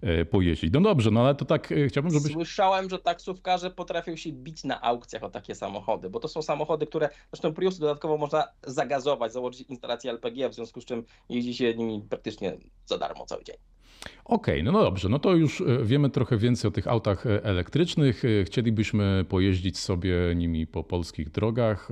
e, 0.00 0.24
pojeździć. 0.24 0.72
No 0.72 0.80
dobrze, 0.80 1.10
no 1.10 1.20
ale 1.20 1.34
to 1.34 1.44
tak 1.44 1.72
e, 1.72 1.88
chciałbym, 1.88 2.12
żebyś... 2.12 2.32
Słyszałem, 2.32 2.90
że 2.90 2.98
taksówkarze 2.98 3.70
potrafią 3.70 4.16
się 4.16 4.32
bić 4.32 4.64
na 4.64 4.80
aukcjach 4.80 5.22
o 5.22 5.30
takie 5.30 5.54
samochody, 5.54 6.10
bo 6.10 6.20
to 6.20 6.28
są 6.28 6.42
samochody, 6.42 6.86
które, 6.86 7.08
zresztą 7.32 7.54
Priusy 7.54 7.80
dodatkowo 7.80 8.16
można 8.16 8.44
zagazować, 8.66 9.32
założyć 9.32 9.60
instalację 9.60 10.10
LPG, 10.10 10.48
w 10.48 10.54
związku 10.54 10.80
z 10.80 10.84
czym 10.84 11.04
jeździ 11.28 11.54
się 11.54 11.74
nimi 11.74 12.02
praktycznie 12.10 12.56
za 12.86 12.98
darmo 12.98 13.26
cały 13.26 13.44
dzień. 13.44 13.56
Okej, 14.24 14.54
okay, 14.54 14.62
no, 14.62 14.72
no 14.72 14.82
dobrze, 14.82 15.08
no 15.08 15.18
to 15.18 15.34
już 15.34 15.62
wiemy 15.82 16.10
trochę 16.10 16.36
więcej 16.36 16.68
o 16.68 16.72
tych 16.72 16.88
autach 16.88 17.26
elektrycznych. 17.26 18.22
Chcielibyśmy 18.44 19.24
pojeździć 19.28 19.78
sobie 19.78 20.14
nimi 20.36 20.66
po 20.66 20.84
polskich 20.84 21.30
drogach. 21.30 21.88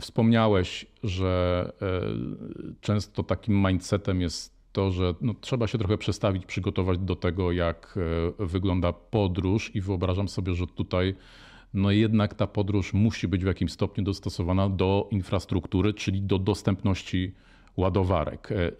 Wspomniałeś, 0.00 0.86
że 1.02 1.72
e, 1.82 2.76
często 2.80 3.22
takim 3.22 3.66
mindsetem 3.66 4.20
jest 4.20 4.56
to, 4.72 4.90
że 4.90 5.14
no, 5.20 5.34
trzeba 5.40 5.66
się 5.66 5.78
trochę 5.78 5.98
przestawić, 5.98 6.46
przygotować 6.46 6.98
do 6.98 7.16
tego, 7.16 7.52
jak 7.52 7.98
e, 8.38 8.46
wygląda 8.46 8.92
podróż, 8.92 9.74
i 9.74 9.80
wyobrażam 9.80 10.28
sobie, 10.28 10.54
że 10.54 10.66
tutaj 10.66 11.14
no 11.74 11.90
jednak 11.90 12.34
ta 12.34 12.46
podróż 12.46 12.92
musi 12.92 13.28
być 13.28 13.44
w 13.44 13.46
jakimś 13.46 13.72
stopniu 13.72 14.04
dostosowana 14.04 14.68
do 14.68 15.08
infrastruktury, 15.10 15.94
czyli 15.94 16.22
do 16.22 16.38
dostępności 16.38 17.34
ładowarek. 17.76 18.52
E, 18.52 18.72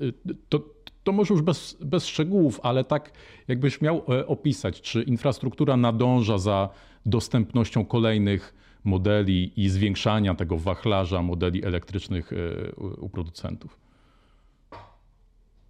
to, 0.49 0.75
to 1.07 1.13
może 1.13 1.35
już 1.35 1.43
bez, 1.43 1.77
bez 1.81 2.07
szczegółów, 2.07 2.61
ale 2.63 2.85
tak 2.85 3.13
jakbyś 3.49 3.81
miał 3.81 4.05
opisać, 4.27 4.81
czy 4.81 5.03
infrastruktura 5.03 5.77
nadąża 5.77 6.39
za 6.39 6.69
dostępnością 7.07 7.85
kolejnych 7.85 8.55
modeli 8.85 9.53
i 9.57 9.69
zwiększania 9.69 10.35
tego 10.35 10.59
wachlarza 10.59 11.23
modeli 11.23 11.65
elektrycznych 11.65 12.33
e, 12.33 12.37
u 12.77 13.09
producentów? 13.09 13.79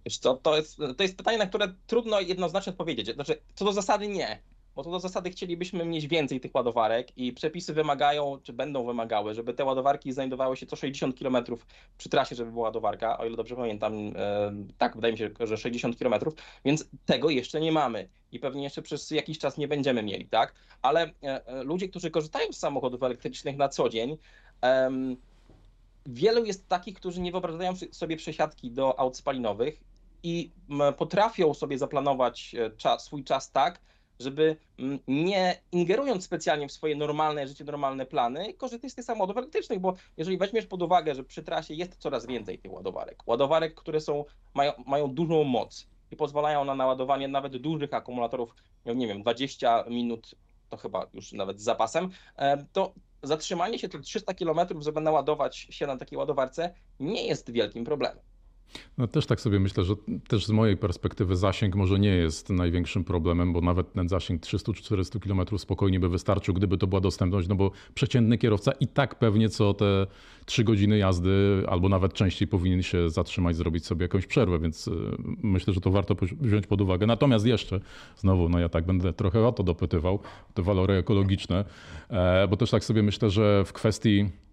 Co, 0.09 0.35
to 0.35 0.57
jest, 0.57 0.77
to 0.97 1.03
jest 1.03 1.17
pytanie, 1.17 1.37
na 1.37 1.45
które 1.45 1.73
trudno 1.87 2.21
jednoznacznie 2.21 2.71
odpowiedzieć. 2.71 3.13
Znaczy, 3.13 3.41
co 3.55 3.65
do 3.65 3.73
zasady 3.73 4.07
nie 4.07 4.41
bo 4.77 4.83
to 4.83 4.91
do 4.91 4.99
zasady 4.99 5.29
chcielibyśmy 5.29 5.85
mieć 5.85 6.07
więcej 6.07 6.39
tych 6.39 6.55
ładowarek 6.55 7.17
i 7.17 7.33
przepisy 7.33 7.73
wymagają, 7.73 8.37
czy 8.43 8.53
będą 8.53 8.85
wymagały, 8.85 9.33
żeby 9.33 9.53
te 9.53 9.65
ładowarki 9.65 10.11
znajdowały 10.11 10.57
się 10.57 10.65
co 10.65 10.75
60 10.75 11.19
km 11.19 11.37
przy 11.97 12.09
trasie, 12.09 12.35
żeby 12.35 12.51
była 12.51 12.63
ładowarka, 12.63 13.17
o 13.17 13.25
ile 13.25 13.37
dobrze 13.37 13.55
pamiętam, 13.55 13.93
e, 13.93 14.53
tak, 14.77 14.95
wydaje 14.95 15.11
mi 15.11 15.17
się, 15.17 15.29
że 15.39 15.57
60 15.57 15.97
km, 15.99 16.13
więc 16.65 16.85
tego 17.05 17.29
jeszcze 17.29 17.59
nie 17.61 17.71
mamy 17.71 18.09
i 18.31 18.39
pewnie 18.39 18.63
jeszcze 18.63 18.81
przez 18.81 19.11
jakiś 19.11 19.39
czas 19.39 19.57
nie 19.57 19.67
będziemy 19.67 20.03
mieli, 20.03 20.25
tak? 20.25 20.53
Ale 20.81 21.01
e, 21.23 21.47
e, 21.47 21.63
ludzie, 21.63 21.89
którzy 21.89 22.11
korzystają 22.11 22.51
z 22.51 22.57
samochodów 22.57 23.03
elektrycznych 23.03 23.57
na 23.57 23.69
co 23.69 23.89
dzień, 23.89 24.17
wielu 26.05 26.45
jest 26.45 26.67
takich, 26.67 26.95
którzy 26.95 27.21
nie 27.21 27.31
wyobrażają 27.31 27.73
sobie 27.91 28.17
przesiadki 28.17 28.71
do 28.71 28.99
aut 28.99 29.17
spalinowych 29.17 29.79
i 30.23 30.51
potrafią 30.97 31.53
sobie 31.53 31.77
zaplanować 31.77 32.55
czas, 32.77 33.05
swój 33.05 33.23
czas 33.23 33.51
tak, 33.51 33.79
żeby 34.19 34.55
mm, 34.79 34.99
nie 35.07 35.61
ingerując 35.71 36.23
specjalnie 36.23 36.67
w 36.67 36.71
swoje 36.71 36.95
normalne 36.95 37.47
życie, 37.47 37.63
normalne 37.63 38.05
plany, 38.05 38.53
korzystać 38.53 38.91
z 38.91 38.95
tych 38.95 39.05
samochodów 39.05 39.37
elektrycznych, 39.37 39.79
bo 39.79 39.95
jeżeli 40.17 40.37
weźmiesz 40.37 40.65
pod 40.65 40.81
uwagę, 40.81 41.15
że 41.15 41.23
przy 41.23 41.43
trasie 41.43 41.73
jest 41.73 41.95
coraz 41.95 42.25
więcej 42.25 42.59
tych 42.59 42.73
ładowarek, 42.73 43.27
ładowarek, 43.27 43.75
które 43.75 44.01
są, 44.01 44.25
mają, 44.53 44.71
mają 44.85 45.07
dużą 45.07 45.43
moc 45.43 45.87
i 46.11 46.15
pozwalają 46.15 46.65
na 46.65 46.75
naładowanie 46.75 47.27
nawet 47.27 47.57
dużych 47.57 47.93
akumulatorów, 47.93 48.55
no 48.85 48.93
nie 48.93 49.07
wiem, 49.07 49.21
20 49.21 49.83
minut, 49.89 50.35
to 50.69 50.77
chyba 50.77 51.07
już 51.13 51.33
nawet 51.33 51.59
z 51.59 51.63
zapasem, 51.63 52.09
e, 52.37 52.65
to 52.73 52.93
zatrzymanie 53.23 53.79
się 53.79 53.89
tych 53.89 54.01
300 54.01 54.33
km, 54.33 54.59
żeby 54.79 55.01
naładować 55.01 55.57
się 55.57 55.87
na 55.87 55.97
takiej 55.97 56.17
ładowarce, 56.17 56.73
nie 56.99 57.27
jest 57.27 57.51
wielkim 57.51 57.85
problemem. 57.85 58.23
No 58.97 59.07
też 59.07 59.25
tak 59.25 59.41
sobie 59.41 59.59
myślę, 59.59 59.83
że 59.83 59.95
też 60.27 60.45
z 60.45 60.49
mojej 60.49 60.77
perspektywy 60.77 61.35
zasięg 61.35 61.75
może 61.75 61.99
nie 61.99 62.09
jest 62.09 62.49
największym 62.49 63.03
problemem, 63.03 63.53
bo 63.53 63.61
nawet 63.61 63.93
ten 63.93 64.09
zasięg 64.09 64.41
300-400 64.41 65.19
km 65.19 65.59
spokojnie 65.59 65.99
by 65.99 66.09
wystarczył, 66.09 66.53
gdyby 66.53 66.77
to 66.77 66.87
była 66.87 67.01
dostępność, 67.01 67.47
no 67.47 67.55
bo 67.55 67.71
przeciętny 67.93 68.37
kierowca 68.37 68.71
i 68.71 68.87
tak 68.87 69.15
pewnie 69.15 69.49
co 69.49 69.73
te 69.73 70.07
3 70.45 70.63
godziny 70.63 70.97
jazdy 70.97 71.63
albo 71.67 71.89
nawet 71.89 72.13
częściej 72.13 72.47
powinien 72.47 72.83
się 72.83 73.09
zatrzymać, 73.09 73.55
zrobić 73.55 73.85
sobie 73.85 74.03
jakąś 74.03 74.25
przerwę, 74.25 74.59
więc 74.59 74.87
y, 74.87 74.91
myślę, 75.43 75.73
że 75.73 75.81
to 75.81 75.91
warto 75.91 76.15
wziąć 76.41 76.67
pod 76.67 76.81
uwagę. 76.81 77.07
Natomiast 77.07 77.45
jeszcze, 77.45 77.79
znowu, 78.17 78.49
no 78.49 78.59
ja 78.59 78.69
tak 78.69 78.85
będę 78.85 79.13
trochę 79.13 79.47
o 79.47 79.51
to 79.51 79.63
dopytywał, 79.63 80.19
te 80.53 80.61
walory 80.61 80.93
ekologiczne, 80.93 81.65
e, 82.09 82.47
bo 82.47 82.57
też 82.57 82.69
tak 82.69 82.83
sobie 82.83 83.03
myślę, 83.03 83.29
że 83.29 83.63
w 83.65 83.73
kwestii 83.73 84.19
e, 84.19 84.46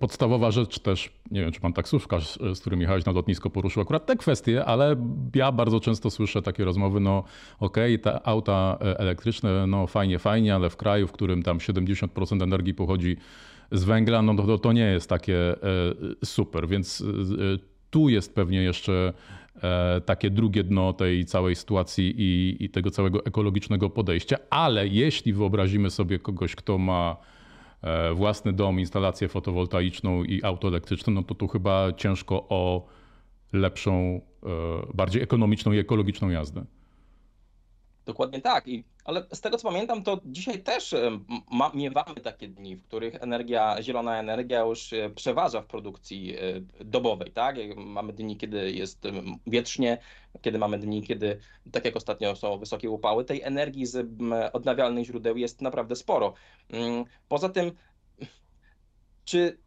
podstawowa 0.00 0.50
rzecz 0.50 0.78
też, 0.78 1.10
nie 1.30 1.40
wiem 1.40 1.52
czy 1.52 1.60
pan 1.60 1.72
taksówkarz, 1.72 2.38
z 2.54 2.60
którym 2.60 2.80
jechałeś 2.80 3.04
na 3.04 3.12
lotnisko, 3.12 3.50
poruszył 3.50 3.82
akurat 3.82 4.06
te 4.06 4.16
kwestie, 4.16 4.64
ale 4.64 4.96
ja 5.34 5.52
bardzo 5.52 5.80
często 5.80 6.10
słyszę 6.10 6.42
takie 6.42 6.64
rozmowy, 6.64 7.00
no 7.00 7.24
okej, 7.60 7.94
okay, 7.94 8.12
te 8.12 8.26
auta 8.26 8.78
e, 8.80 8.98
elektryczne, 8.98 9.66
no 9.66 9.86
fajnie, 9.86 10.18
fajnie, 10.18 10.54
ale 10.54 10.70
w 10.70 10.76
kraju, 10.76 11.06
w 11.06 11.12
którym 11.12 11.42
tam 11.42 11.58
70% 11.58 12.42
energii 12.42 12.74
pochodzi 12.74 13.16
z 13.72 13.84
węgla, 13.84 14.22
no 14.22 14.34
to, 14.34 14.58
to 14.58 14.72
nie 14.72 14.86
jest 14.86 15.08
takie 15.08 15.38
e, 15.38 15.56
super, 16.24 16.68
więc 16.68 17.04
tu 17.90 18.08
jest 18.08 18.34
pewnie 18.34 18.62
jeszcze 18.62 19.12
takie 20.06 20.30
drugie 20.30 20.64
dno 20.64 20.92
tej 20.92 21.24
całej 21.24 21.54
sytuacji 21.54 22.14
i, 22.18 22.64
i 22.64 22.70
tego 22.70 22.90
całego 22.90 23.24
ekologicznego 23.24 23.90
podejścia, 23.90 24.36
ale 24.50 24.88
jeśli 24.88 25.32
wyobrazimy 25.32 25.90
sobie 25.90 26.18
kogoś, 26.18 26.54
kto 26.54 26.78
ma 26.78 27.16
E, 27.16 27.35
własny 28.14 28.52
dom, 28.52 28.80
instalację 28.80 29.28
fotowoltaiczną 29.28 30.24
i 30.24 30.42
auto 30.42 30.68
elektryczne, 30.68 31.12
no 31.12 31.22
to 31.22 31.34
tu 31.34 31.48
chyba 31.48 31.92
ciężko 31.92 32.46
o 32.48 32.86
lepszą, 33.52 34.20
e, 34.42 34.48
bardziej 34.94 35.22
ekonomiczną 35.22 35.72
i 35.72 35.78
ekologiczną 35.78 36.28
jazdę. 36.28 36.64
Dokładnie 38.06 38.40
tak. 38.40 38.68
I, 38.68 38.84
ale 39.04 39.26
z 39.32 39.40
tego 39.40 39.58
co 39.58 39.68
pamiętam, 39.68 40.02
to 40.02 40.20
dzisiaj 40.24 40.62
też 40.62 40.94
ma, 41.50 41.70
miewamy 41.74 42.14
takie 42.14 42.48
dni, 42.48 42.76
w 42.76 42.82
których 42.82 43.14
energia, 43.14 43.82
zielona 43.82 44.20
energia 44.20 44.60
już 44.60 44.92
e, 44.92 45.10
przeważa 45.10 45.62
w 45.62 45.66
produkcji 45.66 46.36
e, 46.36 46.40
dobowej. 46.84 47.32
Tak? 47.32 47.56
Mamy 47.76 48.12
dni, 48.12 48.36
kiedy 48.36 48.72
jest 48.72 49.04
wietrznie, 49.46 49.98
kiedy 50.42 50.58
mamy 50.58 50.78
dni, 50.78 51.02
kiedy, 51.02 51.40
tak 51.72 51.84
jak 51.84 51.96
ostatnio 51.96 52.36
są 52.36 52.58
wysokie 52.58 52.90
upały, 52.90 53.24
tej 53.24 53.42
energii 53.42 53.86
z 53.86 54.08
odnawialnych 54.52 55.06
źródeł 55.06 55.36
jest 55.36 55.62
naprawdę 55.62 55.96
sporo. 55.96 56.34
Mm, 56.70 57.04
poza 57.28 57.48
tym, 57.48 57.72
czy 59.24 59.58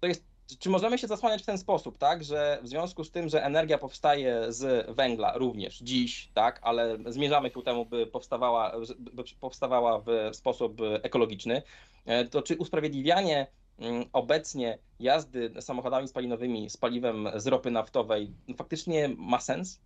to 0.00 0.06
jest 0.06 0.31
czy 0.58 0.70
możemy 0.70 0.98
się 0.98 1.06
zasłaniać 1.06 1.42
w 1.42 1.46
ten 1.46 1.58
sposób, 1.58 1.98
tak, 1.98 2.24
że 2.24 2.58
w 2.62 2.68
związku 2.68 3.04
z 3.04 3.10
tym, 3.10 3.28
że 3.28 3.44
energia 3.44 3.78
powstaje 3.78 4.52
z 4.52 4.90
węgla 4.96 5.38
również 5.38 5.78
dziś, 5.78 6.28
tak, 6.34 6.60
ale 6.62 6.98
zmierzamy 7.06 7.50
ku 7.50 7.62
temu, 7.62 7.86
by 7.86 8.06
powstawała, 8.06 8.72
by 8.98 9.24
powstawała 9.40 10.00
w 10.00 10.36
sposób 10.36 10.80
ekologiczny, 11.02 11.62
e, 12.06 12.24
to 12.24 12.42
czy 12.42 12.56
usprawiedliwianie 12.56 13.46
mm, 13.78 14.04
obecnie 14.12 14.78
jazdy 15.00 15.52
samochodami 15.60 16.08
spalinowymi 16.08 16.70
z 16.70 16.76
paliwem 16.76 17.28
z 17.36 17.46
ropy 17.46 17.70
naftowej 17.70 18.30
faktycznie 18.56 19.08
ma 19.16 19.40
sens? 19.40 19.80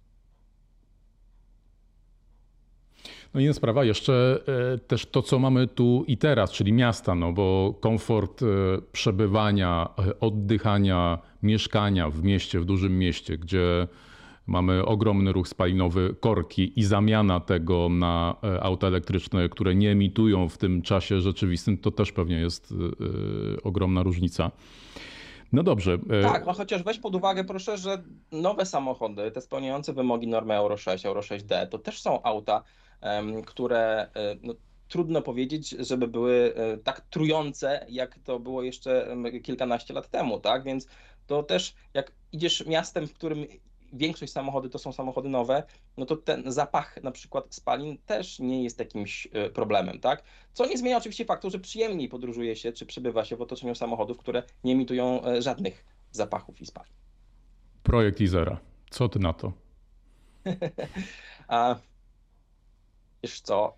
No 3.36 3.42
inna 3.42 3.52
sprawa, 3.52 3.84
jeszcze 3.84 4.38
e, 4.74 4.78
też 4.78 5.06
to, 5.06 5.22
co 5.22 5.38
mamy 5.38 5.66
tu 5.66 6.04
i 6.06 6.16
teraz, 6.16 6.52
czyli 6.52 6.72
miasta, 6.72 7.14
no 7.14 7.32
bo 7.32 7.74
komfort 7.80 8.42
e, 8.42 8.46
przebywania, 8.92 9.88
e, 9.98 10.20
oddychania, 10.20 11.18
mieszkania 11.42 12.10
w 12.10 12.22
mieście, 12.22 12.60
w 12.60 12.64
dużym 12.64 12.98
mieście, 12.98 13.38
gdzie 13.38 13.88
Mamy 14.48 14.84
ogromny 14.84 15.32
ruch 15.32 15.48
spalinowy 15.48 16.14
korki 16.20 16.80
i 16.80 16.84
zamiana 16.84 17.40
tego 17.40 17.88
na 17.88 18.36
auta 18.60 18.86
elektryczne, 18.86 19.48
które 19.48 19.74
nie 19.74 19.90
emitują 19.90 20.48
w 20.48 20.58
tym 20.58 20.82
czasie 20.82 21.20
rzeczywistym, 21.20 21.78
to 21.78 21.90
też 21.90 22.12
pewnie 22.12 22.36
jest 22.36 22.74
ogromna 23.64 24.02
różnica. 24.02 24.50
No 25.52 25.62
dobrze. 25.62 25.98
Tak, 26.22 26.46
no 26.46 26.52
chociaż 26.52 26.82
weź 26.82 26.98
pod 26.98 27.14
uwagę 27.14 27.44
proszę, 27.44 27.78
że 27.78 28.02
nowe 28.32 28.66
samochody, 28.66 29.30
te 29.30 29.40
spełniające 29.40 29.92
wymogi 29.92 30.28
normy 30.28 30.54
Euro 30.54 30.76
6, 30.76 31.06
Euro 31.06 31.20
6D, 31.20 31.66
to 31.68 31.78
też 31.78 32.00
są 32.00 32.22
auta, 32.22 32.62
które 33.46 34.10
no, 34.42 34.54
trudno 34.88 35.22
powiedzieć, 35.22 35.70
żeby 35.70 36.08
były 36.08 36.54
e, 36.54 36.76
tak 36.76 37.00
trujące, 37.00 37.86
jak 37.88 38.18
to 38.18 38.40
było 38.40 38.62
jeszcze 38.62 39.16
kilkanaście 39.42 39.94
lat 39.94 40.10
temu, 40.10 40.40
tak? 40.40 40.64
Więc 40.64 40.86
to 41.26 41.42
też 41.42 41.74
jak 41.94 42.12
idziesz 42.32 42.66
miastem, 42.66 43.06
w 43.08 43.14
którym 43.14 43.46
większość 43.92 44.32
samochody 44.32 44.68
to 44.68 44.78
są 44.78 44.92
samochody 44.92 45.28
nowe, 45.28 45.62
no 45.96 46.06
to 46.06 46.16
ten 46.16 46.52
zapach 46.52 47.02
na 47.02 47.10
przykład 47.10 47.54
spalin 47.54 47.98
też 48.06 48.38
nie 48.38 48.64
jest 48.64 48.78
jakimś 48.78 49.28
e, 49.32 49.50
problemem, 49.50 50.00
tak? 50.00 50.22
Co 50.52 50.66
nie 50.66 50.78
zmienia 50.78 50.96
oczywiście 50.96 51.24
faktu, 51.24 51.50
że 51.50 51.58
przyjemniej 51.58 52.08
podróżuje 52.08 52.56
się 52.56 52.72
czy 52.72 52.86
przebywa 52.86 53.24
się 53.24 53.36
w 53.36 53.42
otoczeniu 53.42 53.74
samochodów, 53.74 54.18
które 54.18 54.42
nie 54.64 54.72
emitują 54.72 55.24
e, 55.24 55.42
żadnych 55.42 55.84
zapachów 56.12 56.60
i 56.60 56.66
spalin. 56.66 56.92
Projekt 57.82 58.20
Izera. 58.20 58.60
Co 58.90 59.08
ty 59.08 59.18
na 59.18 59.32
to? 59.32 59.52
A, 61.48 61.76
wiesz 63.26 63.40
co, 63.40 63.74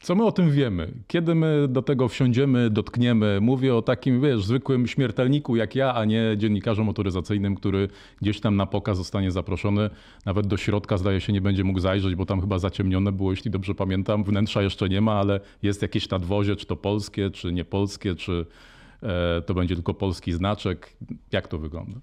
co 0.00 0.14
my 0.14 0.24
o 0.24 0.32
tym 0.32 0.50
wiemy? 0.50 0.92
Kiedy 1.06 1.34
my 1.34 1.68
do 1.68 1.82
tego 1.82 2.08
wsiądziemy, 2.08 2.70
dotkniemy? 2.70 3.38
Mówię 3.40 3.74
o 3.74 3.82
takim, 3.82 4.20
wiesz, 4.20 4.44
zwykłym 4.44 4.86
śmiertelniku 4.86 5.56
jak 5.56 5.74
ja, 5.74 5.94
a 5.94 6.04
nie 6.04 6.34
dziennikarzu 6.36 6.84
motoryzacyjnym, 6.84 7.54
który 7.54 7.88
gdzieś 8.22 8.40
tam 8.40 8.56
na 8.56 8.66
pokaz 8.66 8.96
zostanie 8.96 9.30
zaproszony. 9.30 9.90
Nawet 10.26 10.46
do 10.46 10.56
środka 10.56 10.98
zdaje 10.98 11.20
się 11.20 11.32
nie 11.32 11.40
będzie 11.40 11.64
mógł 11.64 11.80
zajrzeć, 11.80 12.14
bo 12.14 12.26
tam 12.26 12.40
chyba 12.40 12.58
zaciemnione 12.58 13.12
było, 13.12 13.30
jeśli 13.30 13.50
dobrze 13.50 13.74
pamiętam. 13.74 14.24
Wnętrza 14.24 14.62
jeszcze 14.62 14.88
nie 14.88 15.00
ma, 15.00 15.12
ale 15.12 15.40
jest 15.62 15.82
jakieś 15.82 16.10
nadwozie, 16.10 16.56
czy 16.56 16.66
to 16.66 16.76
polskie, 16.76 17.30
czy 17.30 17.52
niepolskie, 17.52 18.14
czy 18.14 18.46
e, 19.02 19.42
to 19.42 19.54
będzie 19.54 19.74
tylko 19.74 19.94
polski 19.94 20.32
znaczek. 20.32 20.96
Jak 21.32 21.48
to 21.48 21.58
wygląda? 21.58 22.00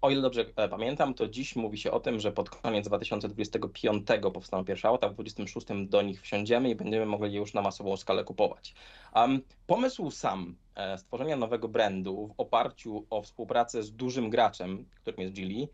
O 0.00 0.10
ile 0.10 0.22
dobrze 0.22 0.44
e, 0.56 0.68
pamiętam, 0.68 1.14
to 1.14 1.28
dziś 1.28 1.56
mówi 1.56 1.78
się 1.78 1.90
o 1.90 2.00
tym, 2.00 2.20
że 2.20 2.32
pod 2.32 2.50
koniec 2.50 2.86
2025 2.86 4.06
powstaną 4.34 4.64
pierwsze 4.64 4.88
auta, 4.88 5.08
w 5.08 5.14
2026 5.14 5.88
do 5.90 6.02
nich 6.02 6.22
wsiądziemy 6.22 6.70
i 6.70 6.74
będziemy 6.74 7.06
mogli 7.06 7.32
je 7.32 7.38
już 7.38 7.54
na 7.54 7.62
masową 7.62 7.96
skalę 7.96 8.24
kupować. 8.24 8.74
Um, 9.14 9.42
pomysł 9.66 10.10
sam 10.10 10.56
e, 10.74 10.98
stworzenia 10.98 11.36
nowego 11.36 11.68
brandu 11.68 12.26
w 12.26 12.40
oparciu 12.40 13.06
o 13.10 13.22
współpracę 13.22 13.82
z 13.82 13.92
dużym 13.92 14.30
graczem, 14.30 14.84
którym 15.00 15.20
jest 15.20 15.34
Geely, 15.34 15.68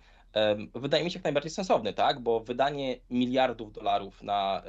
wydaje 0.75 1.05
mi 1.05 1.11
się 1.11 1.19
jak 1.19 1.25
najbardziej 1.25 1.51
sensowny, 1.51 1.93
tak? 1.93 2.21
Bo 2.21 2.41
wydanie 2.41 2.97
miliardów 3.11 3.73
dolarów 3.73 4.23
na 4.23 4.63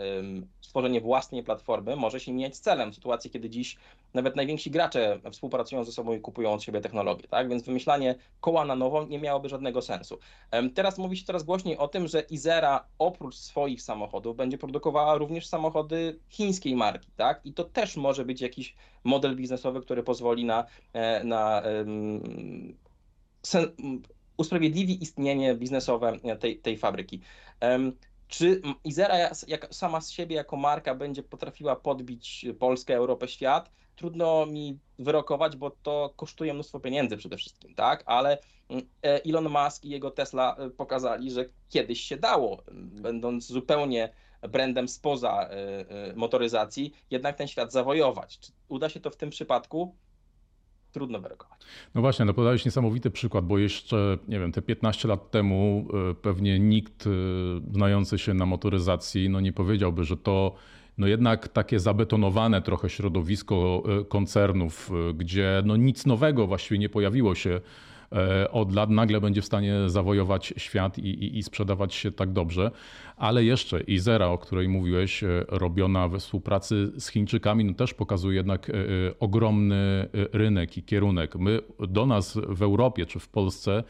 stworzenie 0.62 1.02
własnej 1.02 1.44
platformy 1.44 1.96
może 1.96 2.20
się 2.20 2.34
mieć 2.34 2.60
celem 2.60 2.92
w 2.92 2.96
sytuacji, 2.96 3.32
kiedy 3.32 3.50
dziś 3.50 3.78
nawet 4.14 4.36
najwięksi 4.36 4.72
gracze 4.72 5.20
współpracują 5.32 5.84
ze 5.84 5.92
sobą 5.92 6.14
i 6.14 6.22
kupują 6.22 6.54
od 6.54 6.64
siebie 6.64 6.82
technologię, 6.82 7.28
tak? 7.28 7.50
Więc 7.50 7.64
wymyślanie 7.64 8.16
koła 8.42 8.66
na 8.66 8.76
nowo 8.76 9.06
nie 9.06 9.20
miałoby 9.20 9.50
żadnego 9.50 9.82
sensu. 9.82 10.20
Teraz 10.76 10.98
mówi 10.98 11.18
się 11.18 11.26
coraz 11.26 11.44
głośniej 11.44 11.78
o 11.78 11.88
tym, 11.88 12.08
że 12.08 12.22
Izera 12.22 12.88
oprócz 13.00 13.36
swoich 13.36 13.82
samochodów 13.82 14.36
będzie 14.36 14.58
produkowała 14.58 15.18
również 15.18 15.48
samochody 15.48 16.20
chińskiej 16.30 16.76
marki, 16.76 17.12
tak? 17.16 17.42
I 17.46 17.54
to 17.54 17.64
też 17.64 17.98
może 17.98 18.26
być 18.26 18.42
jakiś 18.42 18.76
model 19.04 19.36
biznesowy, 19.36 19.82
który 19.82 20.04
pozwoli 20.04 20.46
na, 20.46 20.66
e, 20.94 21.24
na 21.24 21.62
um, 21.66 22.78
usprawiedliwi 24.38 25.04
istnienie 25.04 25.56
biznesowe 25.56 26.20
tej, 26.40 26.60
tej 26.60 26.78
fabryki. 26.78 27.22
Czy 28.28 28.62
Izera 28.84 29.34
sama 29.72 30.02
z 30.02 30.12
siebie 30.12 30.36
jako 30.36 30.58
marka 30.58 30.96
będzie 30.96 31.24
potrafiła 31.24 31.76
podbić 31.76 32.46
Polskę, 32.60 32.96
Europę, 32.96 33.28
świat? 33.28 33.72
Trudno 34.00 34.46
mi 34.46 34.80
wyrokować, 35.00 35.56
bo 35.58 35.72
to 35.84 36.14
kosztuje 36.16 36.54
mnóstwo 36.54 36.80
pieniędzy 36.80 37.18
przede 37.18 37.38
wszystkim, 37.38 37.76
tak? 37.76 38.04
Ale 38.06 38.38
mm, 38.70 38.86
e, 39.04 39.24
Elon 39.26 39.50
Musk 39.50 39.86
i 39.86 39.90
jego 39.90 40.12
Tesla 40.12 40.56
e, 40.56 40.70
pokazali, 40.70 41.32
że 41.32 41.46
kiedyś 41.70 42.02
się 42.02 42.18
dało, 42.18 42.64
będąc 43.02 43.48
zupełnie 43.48 44.14
brandem 44.50 44.88
spoza 44.88 45.50
e, 45.50 46.14
motoryzacji, 46.16 46.94
jednak 47.12 47.36
ten 47.38 47.48
świat 47.48 47.72
zawojować. 47.72 48.40
Czy 48.40 48.52
uda 48.68 48.90
się 48.90 49.00
to 49.00 49.10
w 49.10 49.16
tym 49.16 49.30
przypadku? 49.30 49.96
trudno 50.92 51.20
wyrokować. 51.20 51.60
No 51.96 52.02
właśnie, 52.02 52.26
no 52.26 52.34
podałeś 52.34 52.66
niesamowity 52.66 53.12
przykład, 53.12 53.46
bo 53.46 53.58
jeszcze, 53.58 54.18
nie 54.28 54.40
wiem, 54.40 54.52
te 54.52 54.62
15 54.62 55.08
lat 55.08 55.32
temu 55.32 55.88
pewnie 56.22 56.60
nikt 56.60 57.06
znający 57.74 58.18
się 58.18 58.34
na 58.34 58.46
motoryzacji 58.46 59.30
no 59.30 59.40
nie 59.40 59.54
powiedziałby, 59.54 60.04
że 60.04 60.18
to 60.18 60.56
no 61.00 61.08
jednak 61.08 61.48
takie 61.48 61.80
zabetonowane 61.80 62.62
trochę 62.62 62.90
środowisko 62.90 63.84
e, 64.02 64.06
koncernów, 64.06 64.92
gdzie 65.16 65.62
no 65.66 65.76
nic 65.76 66.06
nowego 66.06 66.48
właściwie 66.48 66.80
nie 66.80 66.90
pojawiło 66.90 67.36
się 67.36 67.62
E, 68.12 68.52
od 68.52 68.74
lat 68.74 68.90
nagle 68.90 69.22
będzie 69.22 69.42
w 69.42 69.46
stanie 69.46 69.90
zawojować 69.90 70.54
świat 70.58 70.98
i, 70.98 71.02
i, 71.02 71.38
i 71.38 71.44
sprzedawać 71.44 71.94
się 71.94 72.12
tak 72.12 72.32
dobrze. 72.32 72.72
Ale 73.18 73.44
jeszcze 73.44 73.82
Izera, 73.82 74.28
o 74.28 74.38
której 74.38 74.68
mówiłeś, 74.68 75.24
e, 75.24 75.46
robiona 75.48 76.08
we 76.08 76.20
współpracy 76.20 76.92
z 76.98 77.08
Chińczykami, 77.08 77.66
no 77.66 77.74
też 77.74 77.94
pokazuje 77.94 78.38
jednak 78.38 78.70
e, 78.70 78.74
ogromny 79.20 80.10
rynek 80.14 80.78
i 80.78 80.84
kierunek. 80.84 81.36
My 81.36 81.60
do 81.80 82.06
nas 82.06 82.38
w 82.48 82.62
Europie 82.62 83.06
czy 83.06 83.20
w 83.20 83.28
Polsce 83.28 83.84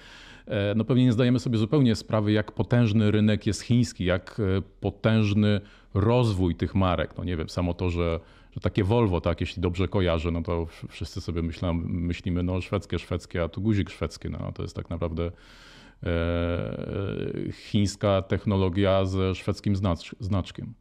no 0.75 0.83
pewnie 0.83 1.05
nie 1.05 1.13
zdajemy 1.13 1.39
sobie 1.39 1.57
zupełnie 1.57 1.95
sprawy, 1.95 2.31
jak 2.31 2.51
potężny 2.51 3.11
rynek 3.11 3.47
jest 3.47 3.61
chiński, 3.61 4.05
jak 4.05 4.41
potężny 4.79 5.61
rozwój 5.93 6.55
tych 6.55 6.75
marek. 6.75 7.17
No 7.17 7.23
nie 7.23 7.37
wiem, 7.37 7.49
samo 7.49 7.73
to, 7.73 7.89
że 7.89 8.19
że 8.51 8.59
takie 8.59 8.83
Volvo, 8.83 9.21
tak, 9.21 9.41
jeśli 9.41 9.61
dobrze 9.61 9.87
kojarzę, 9.87 10.31
no 10.31 10.41
to 10.41 10.67
wszyscy 10.89 11.21
sobie 11.21 11.41
myślą, 11.41 11.73
myślimy, 11.83 12.43
no 12.43 12.61
szwedzkie, 12.61 12.99
szwedzkie, 12.99 13.43
a 13.43 13.49
tu 13.49 13.61
guzik 13.61 13.89
szwedzki, 13.89 14.29
no 14.29 14.51
to 14.51 14.61
jest 14.61 14.75
tak 14.75 14.89
naprawdę 14.89 15.31
e, 16.03 17.51
chińska 17.51 18.21
technologia 18.21 19.05
ze 19.05 19.35
szwedzkim 19.35 19.75
znacz, 19.75 20.15
znaczkiem. 20.19 20.73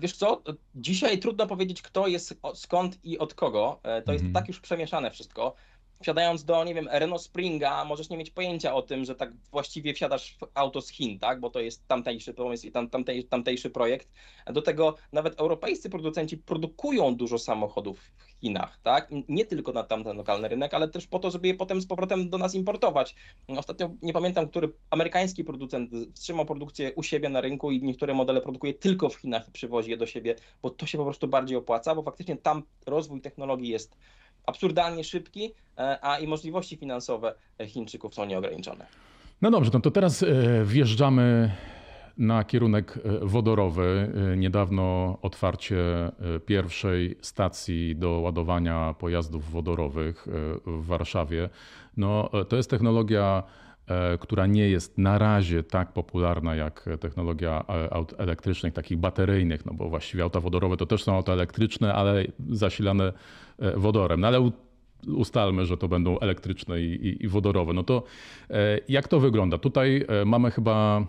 Wiesz 0.00 0.12
co, 0.12 0.42
dzisiaj 0.74 1.18
trudno 1.18 1.46
powiedzieć, 1.46 1.82
kto 1.82 2.06
jest 2.06 2.40
skąd 2.54 3.04
i 3.04 3.18
od 3.18 3.34
kogo. 3.34 3.80
E, 3.82 4.02
to 4.02 4.12
jest 4.12 4.24
mhm. 4.24 4.32
tak 4.32 4.48
już 4.48 4.60
przemieszane 4.60 5.10
wszystko 5.10 5.54
wsiadając 6.02 6.44
do, 6.44 6.64
nie 6.64 6.74
wiem, 6.74 6.88
Renault 6.92 7.22
Springa, 7.22 7.84
możesz 7.84 8.10
nie 8.10 8.16
mieć 8.16 8.30
pojęcia 8.30 8.74
o 8.74 8.82
tym, 8.82 9.04
że 9.04 9.14
tak 9.14 9.32
właściwie 9.50 9.94
wsiadasz 9.94 10.36
w 10.40 10.46
auto 10.54 10.80
z 10.80 10.88
Chin, 10.88 11.18
tak? 11.18 11.40
Bo 11.40 11.50
to 11.50 11.60
jest 11.60 11.88
tamtejszy 11.88 12.34
pomysł 12.34 12.66
i 12.66 12.70
tam, 12.72 12.90
tamtej, 12.90 13.24
tamtejszy 13.24 13.70
projekt. 13.70 14.08
Do 14.46 14.62
tego 14.62 14.94
nawet 15.12 15.40
europejscy 15.40 15.90
producenci 15.90 16.38
produkują 16.38 17.16
dużo 17.16 17.38
samochodów 17.38 18.00
w 18.00 18.40
Chinach, 18.40 18.78
tak? 18.82 19.10
Nie 19.28 19.44
tylko 19.44 19.72
na 19.72 19.82
tamten 19.82 20.16
lokalny 20.16 20.48
rynek, 20.48 20.74
ale 20.74 20.88
też 20.88 21.06
po 21.06 21.18
to, 21.18 21.30
żeby 21.30 21.48
je 21.48 21.54
potem 21.54 21.80
z 21.80 21.86
powrotem 21.86 22.30
do 22.30 22.38
nas 22.38 22.54
importować. 22.54 23.14
Ostatnio 23.48 23.90
nie 24.02 24.12
pamiętam, 24.12 24.48
który 24.48 24.72
amerykański 24.90 25.44
producent 25.44 25.90
wstrzymał 26.14 26.46
produkcję 26.46 26.92
u 26.94 27.02
siebie 27.02 27.28
na 27.28 27.40
rynku 27.40 27.70
i 27.70 27.82
niektóre 27.82 28.14
modele 28.14 28.40
produkuje 28.40 28.74
tylko 28.74 29.08
w 29.08 29.16
Chinach 29.16 29.48
i 29.48 29.52
przywozi 29.52 29.90
je 29.90 29.96
do 29.96 30.06
siebie, 30.06 30.34
bo 30.62 30.70
to 30.70 30.86
się 30.86 30.98
po 30.98 31.04
prostu 31.04 31.28
bardziej 31.28 31.56
opłaca, 31.56 31.94
bo 31.94 32.02
faktycznie 32.02 32.36
tam 32.36 32.62
rozwój 32.86 33.20
technologii 33.20 33.68
jest 33.68 33.96
absurdalnie 34.46 35.04
szybki, 35.04 35.52
e, 35.78 35.98
a 36.04 36.18
i 36.18 36.26
możliwości 36.26 36.76
finansowe 36.76 37.34
Chińczyków 37.66 38.14
są 38.14 38.26
nieograniczone. 38.26 38.86
No 39.42 39.50
dobrze, 39.50 39.70
no 39.74 39.80
to 39.80 39.90
teraz 39.90 40.22
e, 40.22 40.26
wjeżdżamy 40.64 41.52
na 42.18 42.44
kierunek 42.44 42.98
e, 43.04 43.26
wodorowy. 43.26 44.12
Niedawno 44.36 45.18
otwarcie 45.22 45.76
pierwszej 46.46 47.18
stacji 47.20 47.96
do 47.96 48.10
ładowania 48.10 48.94
pojazdów 48.98 49.50
wodorowych 49.50 50.26
w 50.66 50.86
Warszawie. 50.86 51.48
No, 51.96 52.30
to 52.48 52.56
jest 52.56 52.70
technologia, 52.70 53.42
która 54.20 54.46
nie 54.46 54.68
jest 54.68 54.98
na 54.98 55.18
razie 55.18 55.62
tak 55.62 55.92
popularna 55.92 56.54
jak 56.54 56.88
technologia 57.00 57.64
aut 57.90 58.14
elektrycznych, 58.18 58.72
takich 58.72 58.98
bateryjnych, 58.98 59.66
no 59.66 59.74
bo 59.74 59.88
właściwie 59.88 60.22
auta 60.22 60.40
wodorowe 60.40 60.76
to 60.76 60.86
też 60.86 61.04
są 61.04 61.16
auta 61.16 61.32
elektryczne, 61.32 61.94
ale 61.94 62.24
zasilane 62.48 63.12
E, 63.58 63.76
wodorem. 63.76 64.20
No 64.20 64.26
ale 64.26 64.50
ustalmy, 65.06 65.66
że 65.66 65.76
to 65.76 65.88
będą 65.88 66.18
elektryczne 66.18 66.80
i, 66.80 67.24
i, 67.24 67.28
wodorowe. 67.28 67.72
No 67.72 67.82
to 67.82 68.02
e, 68.50 68.78
jak 68.88 69.08
to 69.08 69.20
wygląda? 69.20 69.58
Tutaj 69.58 70.04
e, 70.08 70.24
mamy 70.24 70.50
chyba 70.50 71.06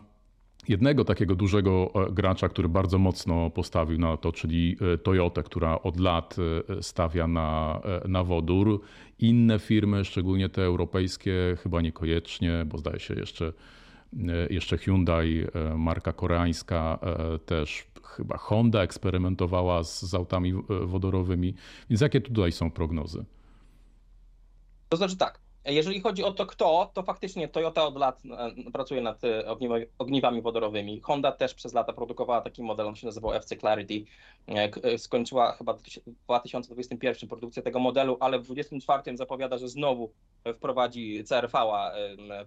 jednego 0.68 1.06
takiego 1.06 1.36
dużego 1.36 1.92
gracza, 2.12 2.50
który 2.50 2.70
bardzo 2.70 2.98
mocno 2.98 3.50
postawił 3.50 4.00
na 4.00 4.18
to, 4.18 4.32
czyli 4.32 4.78
Toyota, 5.04 5.44
która 5.44 5.82
od 5.82 6.00
lat 6.00 6.36
stawia 6.82 7.28
na, 7.28 7.82
na 8.08 8.24
wodór. 8.24 8.82
Inne 9.20 9.60
firmy, 9.60 10.06
szczególnie 10.06 10.50
te 10.50 10.64
europejskie, 10.64 11.58
chyba 11.64 11.82
niekoniecznie, 11.82 12.66
bo 12.66 12.78
zdaje 12.78 13.00
się 13.00 13.14
jeszcze, 13.14 13.54
jeszcze 14.50 14.78
Hyundai, 14.78 15.46
marka 15.76 16.14
koreańska 16.14 17.00
też 17.46 17.88
chyba 18.04 18.38
Honda 18.38 18.82
eksperymentowała 18.82 19.84
z, 19.84 20.02
z 20.02 20.14
autami 20.14 20.50
e, 20.52 20.86
wodorowymi. 20.86 21.54
Więc 21.90 22.02
jakie 22.02 22.22
tutaj 22.22 22.52
są 22.52 22.72
prognozy? 22.72 23.26
To 24.90 24.98
znaczy 24.98 25.18
tak. 25.18 25.47
Jeżeli 25.74 26.02
chodzi 26.02 26.24
o 26.24 26.32
to 26.32 26.46
kto, 26.46 26.92
to 26.94 27.04
faktycznie 27.04 27.48
Toyota 27.48 27.86
od 27.86 27.98
lat 27.98 28.22
e, 28.68 28.72
pracuje 28.72 29.02
nad 29.02 29.24
e, 29.24 29.44
ogniwami 29.98 30.42
wodorowymi. 30.42 31.02
Honda 31.02 31.32
też 31.32 31.54
przez 31.54 31.74
lata 31.74 31.94
produkowała 31.94 32.42
taki 32.42 32.64
model, 32.64 32.88
on 32.88 32.96
się 32.96 33.06
nazywał 33.08 33.34
FC 33.34 33.56
Clarity. 33.56 34.12
E, 34.48 34.98
skończyła 34.98 35.52
chyba 35.52 35.74
w 35.74 35.82
2021 35.82 37.30
produkcję 37.30 37.64
tego 37.64 37.80
modelu, 37.80 38.18
ale 38.20 38.40
w 38.40 38.44
2024 38.44 39.18
zapowiada, 39.18 39.58
że 39.58 39.70
znowu 39.70 40.12
wprowadzi 40.54 41.24
CRV 41.24 41.60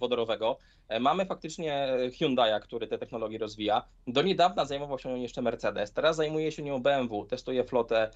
wodorowego. 0.01 0.59
Mamy 1.01 1.27
faktycznie 1.27 1.89
Hyundai, 2.19 2.61
który 2.61 2.87
te 2.87 2.99
technologie 2.99 3.39
rozwija. 3.39 3.83
Do 4.07 4.23
niedawna 4.23 4.65
zajmował 4.65 4.99
się 4.99 5.09
nią 5.09 5.17
jeszcze 5.17 5.43
Mercedes, 5.43 5.93
teraz 5.93 6.17
zajmuje 6.17 6.53
się 6.53 6.63
nią 6.63 6.83
BMW, 6.83 7.27
testuje 7.27 7.65
flotę 7.65 8.11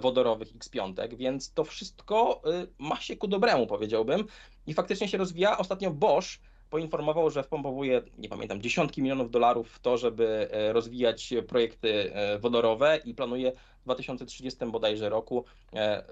wodorowych 0.00 0.48
X5, 0.58 1.16
więc 1.16 1.52
to 1.52 1.64
wszystko 1.64 2.42
ma 2.78 2.96
się 2.96 3.16
ku 3.16 3.28
dobremu, 3.28 3.66
powiedziałbym 3.66 4.24
i 4.66 4.74
faktycznie 4.74 5.08
się 5.08 5.18
rozwija. 5.18 5.58
Ostatnio 5.58 5.90
Bosch 5.90 6.38
poinformował, 6.70 7.30
że 7.30 7.42
wpompowuje, 7.42 8.02
nie 8.18 8.28
pamiętam, 8.28 8.62
dziesiątki 8.62 9.02
milionów 9.02 9.30
dolarów 9.30 9.70
w 9.70 9.78
to, 9.78 9.96
żeby 9.96 10.48
e, 10.50 10.72
rozwijać 10.72 11.34
projekty 11.48 12.14
e, 12.14 12.38
wodorowe 12.38 13.00
i 13.04 13.14
planuje 13.14 13.52
w 13.80 13.84
2030 13.84 14.66
bodajże 14.66 15.08
roku 15.08 15.44
e, 15.72 16.04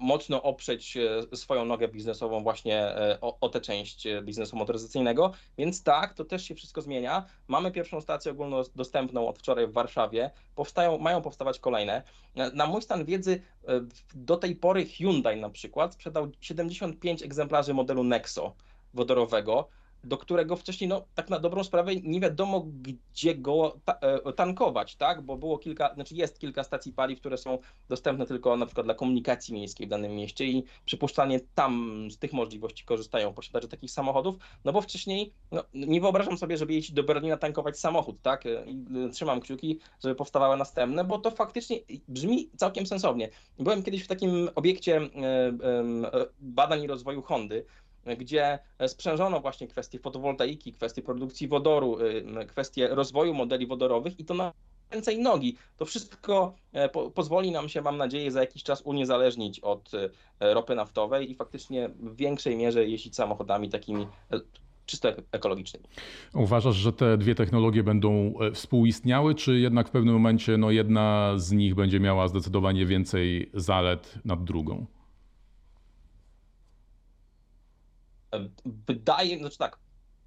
mocno 0.00 0.42
oprzeć 0.42 0.98
swoją 1.34 1.64
nogę 1.64 1.88
biznesową 1.88 2.42
właśnie 2.42 2.94
o, 3.20 3.38
o 3.40 3.48
tę 3.48 3.60
część 3.60 4.04
biznesu 4.22 4.56
motoryzacyjnego. 4.56 5.32
Więc 5.58 5.82
tak, 5.82 6.14
to 6.14 6.24
też 6.24 6.44
się 6.44 6.54
wszystko 6.54 6.82
zmienia. 6.82 7.26
Mamy 7.48 7.70
pierwszą 7.70 8.00
stację 8.00 8.32
ogólnodostępną 8.32 9.28
od 9.28 9.38
wczoraj 9.38 9.66
w 9.66 9.72
Warszawie. 9.72 10.30
Powstają, 10.54 10.98
mają 10.98 11.22
powstawać 11.22 11.58
kolejne. 11.58 12.02
Na 12.54 12.66
mój 12.66 12.82
stan 12.82 13.04
wiedzy 13.04 13.42
do 14.14 14.36
tej 14.36 14.56
pory 14.56 14.86
Hyundai 14.86 15.40
na 15.40 15.50
przykład 15.50 15.94
sprzedał 15.94 16.28
75 16.40 17.22
egzemplarzy 17.22 17.74
modelu 17.74 18.04
Nexo 18.04 18.54
wodorowego 18.94 19.68
do 20.04 20.18
którego 20.18 20.56
wcześniej, 20.56 20.88
no 20.88 21.04
tak 21.14 21.30
na 21.30 21.38
dobrą 21.38 21.64
sprawę, 21.64 21.96
nie 21.96 22.20
wiadomo 22.20 22.66
gdzie 22.82 23.34
go 23.34 23.78
ta, 23.84 23.98
e, 24.00 24.32
tankować, 24.32 24.96
tak? 24.96 25.22
Bo 25.22 25.36
było 25.36 25.58
kilka, 25.58 25.94
znaczy 25.94 26.14
jest 26.14 26.38
kilka 26.38 26.64
stacji 26.64 26.92
paliw, 26.92 27.20
które 27.20 27.38
są 27.38 27.58
dostępne 27.88 28.26
tylko 28.26 28.56
na 28.56 28.66
przykład 28.66 28.86
dla 28.86 28.94
komunikacji 28.94 29.54
miejskiej 29.54 29.86
w 29.86 29.90
danym 29.90 30.12
mieście 30.16 30.44
i 30.44 30.64
przypuszczalnie 30.84 31.40
tam 31.54 32.04
z 32.10 32.18
tych 32.18 32.32
możliwości 32.32 32.84
korzystają 32.84 33.34
posiadacze 33.34 33.68
takich 33.68 33.90
samochodów, 33.90 34.36
no 34.64 34.72
bo 34.72 34.80
wcześniej, 34.80 35.32
no, 35.52 35.64
nie 35.74 36.00
wyobrażam 36.00 36.38
sobie, 36.38 36.56
żeby 36.56 36.74
jeździć 36.74 36.92
do 36.92 37.02
Berlina 37.02 37.36
tankować 37.36 37.78
samochód, 37.78 38.22
tak? 38.22 38.44
I 38.66 38.84
trzymam 39.12 39.40
kciuki, 39.40 39.78
żeby 40.02 40.14
powstawały 40.14 40.56
następne, 40.56 41.04
bo 41.04 41.18
to 41.18 41.30
faktycznie 41.30 41.76
brzmi 42.08 42.50
całkiem 42.56 42.86
sensownie. 42.86 43.28
Byłem 43.58 43.82
kiedyś 43.82 44.04
w 44.04 44.08
takim 44.08 44.48
obiekcie 44.54 44.96
e, 44.96 45.00
e, 45.00 46.26
badań 46.40 46.82
i 46.82 46.86
rozwoju 46.86 47.22
Hondy, 47.22 47.64
gdzie 48.18 48.58
sprzężono 48.86 49.40
właśnie 49.40 49.68
kwestie 49.68 49.98
fotowoltaiki, 49.98 50.72
kwestie 50.72 51.02
produkcji 51.02 51.48
wodoru, 51.48 51.98
y, 52.00 52.46
kwestie 52.46 52.88
rozwoju 52.88 53.34
modeli 53.34 53.66
wodorowych 53.66 54.20
i 54.20 54.24
to 54.24 54.34
na 54.34 54.52
ręce 54.90 55.12
i 55.12 55.18
nogi. 55.18 55.56
To 55.76 55.84
wszystko 55.84 56.54
e, 56.72 56.88
po, 56.88 57.10
pozwoli 57.10 57.50
nam 57.50 57.68
się, 57.68 57.82
mam 57.82 57.96
nadzieję, 57.96 58.30
za 58.30 58.40
jakiś 58.40 58.62
czas 58.62 58.82
uniezależnić 58.82 59.60
od 59.60 59.90
e, 60.40 60.54
ropy 60.54 60.74
naftowej 60.74 61.30
i 61.30 61.34
faktycznie 61.34 61.88
w 61.88 62.16
większej 62.16 62.56
mierze 62.56 62.86
jeździć 62.88 63.16
samochodami 63.16 63.68
takimi 63.68 64.06
e, 64.32 64.40
czysto 64.86 65.08
ekologicznymi. 65.32 65.84
Uważasz, 66.34 66.76
że 66.76 66.92
te 66.92 67.18
dwie 67.18 67.34
technologie 67.34 67.82
będą 67.82 68.34
współistniały, 68.54 69.34
czy 69.34 69.58
jednak 69.58 69.88
w 69.88 69.90
pewnym 69.90 70.14
momencie 70.14 70.56
no, 70.56 70.70
jedna 70.70 71.32
z 71.36 71.52
nich 71.52 71.74
będzie 71.74 72.00
miała 72.00 72.28
zdecydowanie 72.28 72.86
więcej 72.86 73.50
zalet 73.54 74.14
nad 74.24 74.44
drugą? 74.44 74.86
Wydaje, 78.86 79.38
znaczy 79.38 79.58
tak, 79.58 79.78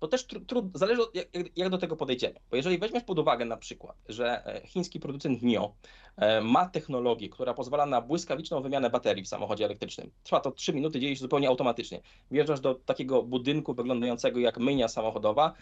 to 0.03 0.07
też 0.07 0.25
tru, 0.25 0.39
tru, 0.39 0.69
zależy 0.73 1.01
jak, 1.13 1.27
jak, 1.55 1.69
do 1.69 1.77
tego 1.77 1.95
podejdziemy. 1.95 2.39
Bo 2.49 2.55
jeżeli 2.55 2.77
weźmiesz 2.77 3.03
pod 3.03 3.19
uwagę 3.19 3.45
na 3.45 3.57
przykład, 3.57 3.95
że 4.09 4.45
e, 4.45 4.67
chiński 4.67 4.99
producent 4.99 5.41
NIO 5.41 5.75
e, 6.17 6.41
ma 6.41 6.69
technologię, 6.69 7.29
która 7.29 7.53
pozwala 7.53 7.85
na 7.85 8.01
błyskawiczną 8.01 8.61
wymianę 8.61 8.89
baterii 8.89 9.23
w 9.23 9.27
samochodzie 9.27 9.65
elektrycznym. 9.65 10.11
Trwa 10.23 10.39
to 10.39 10.51
3 10.51 10.73
minuty, 10.73 10.99
dzieje 10.99 11.15
się 11.15 11.21
zupełnie 11.21 11.47
automatycznie. 11.47 12.01
Wjeżdżasz 12.31 12.59
do 12.59 12.75
takiego 12.75 13.23
budynku 13.23 13.73
wyglądającego 13.73 14.39
jak 14.39 14.57
mynia 14.57 14.87
samochodowa, 14.87 15.53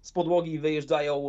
z 0.00 0.12
podłogi 0.12 0.58
wyjeżdżają 0.58 1.28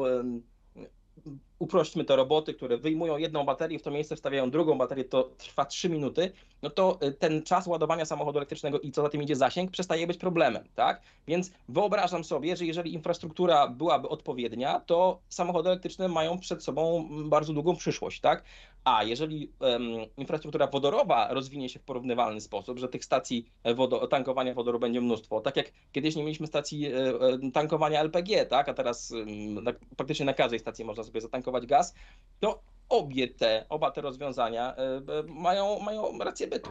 uprośćmy 1.60 2.06
to 2.06 2.16
roboty, 2.16 2.54
które 2.54 2.78
wyjmują 2.78 3.18
jedną 3.18 3.44
baterię, 3.44 3.80
w 3.80 3.82
to 3.82 3.92
miejsce 3.92 4.16
wstawiają 4.16 4.52
drugą 4.52 4.78
baterię, 4.78 5.04
to 5.04 5.30
trwa 5.38 5.66
3 5.66 5.90
minuty, 5.90 6.32
no 6.64 6.70
to 6.70 7.00
y, 7.04 7.12
ten 7.12 7.44
czas 7.44 7.68
ładowania 7.68 8.06
samochodu 8.06 8.40
elektrycznego 8.40 8.80
i 8.80 8.92
co 8.92 9.02
za 9.02 9.10
tym 9.10 9.24
idzie 9.24 9.36
zasięg 9.36 9.72
przestaje 9.72 10.08
być 10.08 10.18
problemem, 10.18 10.64
tak? 10.76 11.02
Więc 11.28 11.52
wyobrażam 11.70 12.24
sobie, 12.24 12.56
że 12.56 12.66
jeżeli 12.66 12.94
infrastruktura 12.94 13.68
byłaby 13.68 14.10
odpowiednia, 14.10 14.80
to 14.80 15.20
samochody 15.30 15.70
elektryczne 15.70 16.08
mają 16.08 16.40
przed 16.40 16.64
sobą 16.64 17.10
bardzo 17.26 17.54
długą 17.54 17.76
przyszłość, 17.76 18.22
tak? 18.22 18.44
A 18.84 19.04
jeżeli 19.04 19.52
um, 19.60 19.84
infrastruktura 20.18 20.68
wodorowa 20.68 21.34
rozwinie 21.34 21.70
się 21.70 21.80
w 21.80 21.84
porównywalny 21.84 22.42
sposób, 22.42 22.80
że 22.80 22.88
tych 22.88 23.06
stacji 23.06 23.46
wodo, 23.76 24.08
tankowania 24.08 24.54
wodoru 24.54 24.80
będzie 24.80 25.02
mnóstwo, 25.02 25.42
tak 25.42 25.58
jak 25.58 25.72
kiedyś 25.92 26.16
nie 26.16 26.24
mieliśmy 26.24 26.48
stacji 26.48 26.86
e, 26.86 26.92
e 26.92 27.52
tankowania 27.54 28.00
LPG, 28.00 28.46
tak, 28.46 28.70
a 28.70 28.74
teraz 28.74 29.14
na, 29.62 29.74
praktycznie 29.98 30.26
na 30.26 30.34
każdej 30.34 30.60
stacji 30.60 30.86
można 30.86 31.04
sobie 31.04 31.22
zatankować 31.22 31.49
gaz, 31.52 31.96
to 32.40 32.62
obie 32.90 33.28
te, 33.28 33.66
oba 33.70 33.92
te 33.92 34.02
rozwiązania 34.02 34.76
e, 34.76 34.82
e 34.82 35.02
mają, 35.28 35.80
mają 35.80 36.18
rację 36.20 36.48
bytu. 36.48 36.70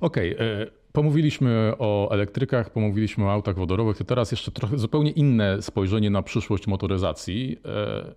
Okej, 0.00 0.34
okay. 0.34 0.70
Pomówiliśmy 0.92 1.72
o 1.78 2.10
elektrykach, 2.10 2.70
pomówiliśmy 2.70 3.24
o 3.24 3.32
autach 3.32 3.56
wodorowych, 3.56 3.96
to 3.96 4.04
teraz 4.04 4.30
jeszcze 4.30 4.50
trochę 4.50 4.78
zupełnie 4.78 5.10
inne 5.10 5.62
spojrzenie 5.62 6.10
na 6.10 6.22
przyszłość 6.22 6.66
motoryzacji. 6.66 7.56
E, 7.64 8.14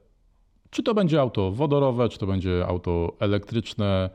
czy 0.70 0.84
to 0.84 0.94
będzie 0.94 1.22
auto 1.22 1.52
wodorowe, 1.52 2.10
czy 2.10 2.20
to 2.20 2.28
będzie 2.28 2.66
auto 2.68 3.16
elektryczne, 3.20 4.10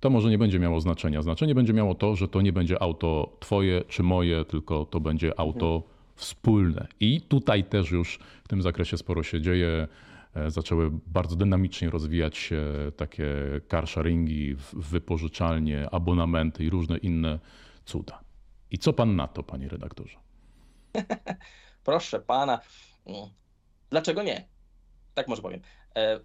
to 0.00 0.10
może 0.10 0.30
nie 0.30 0.38
będzie 0.38 0.58
miało 0.58 0.80
znaczenia. 0.80 1.22
Znaczenie 1.22 1.54
będzie 1.54 1.72
miało 1.72 1.94
to, 1.94 2.16
że 2.16 2.28
to 2.28 2.40
nie 2.40 2.52
będzie 2.52 2.82
auto 2.82 3.36
twoje 3.40 3.84
czy 3.88 4.02
moje, 4.02 4.44
tylko 4.44 4.84
to 4.84 5.00
będzie 5.00 5.40
auto 5.40 5.82
wspólne. 6.14 6.86
I 7.00 7.20
tutaj 7.20 7.64
też 7.64 7.90
już 7.90 8.18
w 8.44 8.48
tym 8.48 8.62
zakresie 8.62 8.96
sporo 8.96 9.22
się 9.22 9.40
dzieje. 9.40 9.88
E, 10.34 10.50
zaczęły 10.50 10.90
bardzo 11.06 11.36
dynamicznie 11.36 11.90
rozwijać 11.90 12.36
się 12.36 12.62
takie 12.96 13.26
car 13.70 13.88
sharingi, 13.88 14.56
wypożyczalnie, 14.72 15.90
abonamenty 15.90 16.64
i 16.64 16.70
różne 16.70 16.98
inne 16.98 17.38
cuda. 17.84 18.20
I 18.70 18.78
co 18.78 18.92
pan 18.92 19.16
na 19.16 19.28
to, 19.28 19.42
panie 19.42 19.68
redaktorze? 19.68 20.18
Proszę 21.84 22.20
pana, 22.20 22.60
dlaczego 23.90 24.22
nie? 24.22 24.54
tak 25.14 25.28
może 25.28 25.42
powiem, 25.42 25.60
e, 25.96 26.20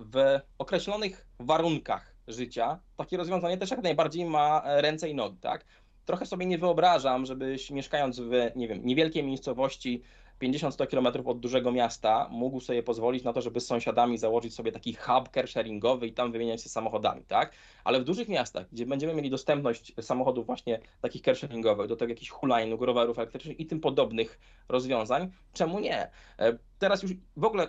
w 0.00 0.40
określonych 0.58 1.26
warunkach 1.38 2.14
życia 2.28 2.80
takie 2.96 3.16
rozwiązanie 3.16 3.58
też 3.58 3.70
jak 3.70 3.82
najbardziej 3.82 4.24
ma 4.24 4.62
ręce 4.64 5.08
i 5.08 5.14
nogi, 5.14 5.38
tak? 5.38 5.64
Trochę 6.10 6.26
sobie 6.26 6.46
nie 6.46 6.58
wyobrażam, 6.58 7.26
żebyś 7.26 7.70
mieszkając 7.70 8.20
w, 8.20 8.30
nie 8.56 8.68
wiem, 8.68 8.80
niewielkiej 8.84 9.24
miejscowości 9.24 10.02
50-100 10.42 10.86
km 10.86 11.26
od 11.26 11.40
dużego 11.40 11.72
miasta 11.72 12.28
mógł 12.30 12.60
sobie 12.60 12.82
pozwolić 12.82 13.24
na 13.24 13.32
to, 13.32 13.40
żeby 13.40 13.60
z 13.60 13.66
sąsiadami 13.66 14.18
założyć 14.18 14.54
sobie 14.54 14.72
taki 14.72 14.94
hub 14.94 15.28
carsharingowy 15.28 16.06
i 16.06 16.12
tam 16.12 16.32
wymieniać 16.32 16.62
się 16.62 16.68
samochodami, 16.68 17.22
tak? 17.28 17.52
Ale 17.84 18.00
w 18.00 18.04
dużych 18.04 18.28
miastach, 18.28 18.66
gdzie 18.72 18.86
będziemy 18.86 19.14
mieli 19.14 19.30
dostępność 19.30 19.92
samochodów 20.00 20.46
właśnie 20.46 20.80
takich 21.00 21.22
carsharingowych, 21.22 21.86
do 21.86 21.96
tego 21.96 22.10
jakichś 22.10 22.30
hulajnóg, 22.30 22.82
rowerów 22.82 23.18
elektrycznych 23.18 23.60
i 23.60 23.66
tym 23.66 23.80
podobnych 23.80 24.38
rozwiązań, 24.68 25.30
czemu 25.52 25.80
nie? 25.80 26.10
E, 26.38 26.58
teraz 26.78 27.02
już 27.02 27.12
w 27.36 27.44
ogóle 27.44 27.68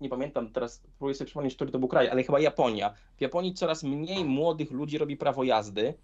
nie 0.00 0.08
pamiętam 0.08 0.52
teraz, 0.52 0.82
próbuję 0.98 1.14
sobie 1.14 1.26
przypomnieć, 1.26 1.54
który 1.54 1.70
to 1.70 1.78
był 1.78 1.88
kraj, 1.88 2.08
ale 2.08 2.22
chyba 2.22 2.40
Japonia. 2.40 2.94
W 3.16 3.20
Japonii 3.20 3.54
coraz 3.54 3.82
mniej 3.82 4.24
młodych 4.24 4.70
ludzi 4.70 4.98
robi 4.98 5.16
prawo 5.16 5.44
jazdy, 5.44 5.94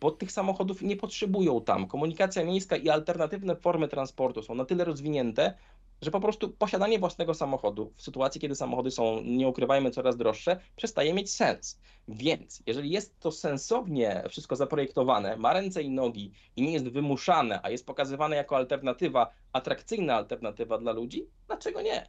bo 0.00 0.10
tych 0.10 0.32
samochodów 0.32 0.82
nie 0.82 0.96
potrzebują 0.96 1.60
tam. 1.60 1.86
Komunikacja 1.86 2.44
miejska 2.44 2.76
i 2.76 2.88
alternatywne 2.88 3.56
formy 3.56 3.88
transportu 3.88 4.42
są 4.42 4.54
na 4.54 4.64
tyle 4.64 4.84
rozwinięte, 4.84 5.54
że 6.02 6.10
po 6.10 6.20
prostu 6.20 6.48
posiadanie 6.48 6.98
własnego 6.98 7.34
samochodu 7.34 7.92
w 7.96 8.02
sytuacji, 8.02 8.40
kiedy 8.40 8.54
samochody 8.54 8.90
są, 8.90 9.20
nie 9.22 9.48
ukrywajmy, 9.48 9.90
coraz 9.90 10.16
droższe, 10.16 10.60
przestaje 10.76 11.14
mieć 11.14 11.30
sens. 11.30 11.80
Więc 12.08 12.62
jeżeli 12.66 12.90
jest 12.90 13.20
to 13.20 13.32
sensownie 13.32 14.22
wszystko 14.28 14.56
zaprojektowane, 14.56 15.36
ma 15.36 15.52
ręce 15.52 15.82
i 15.82 15.90
nogi 15.90 16.32
i 16.56 16.62
nie 16.62 16.72
jest 16.72 16.88
wymuszane, 16.88 17.60
a 17.62 17.70
jest 17.70 17.86
pokazywane 17.86 18.36
jako 18.36 18.56
alternatywa, 18.56 19.30
atrakcyjna 19.52 20.14
alternatywa 20.14 20.78
dla 20.78 20.92
ludzi, 20.92 21.26
dlaczego 21.46 21.82
nie? 21.82 22.06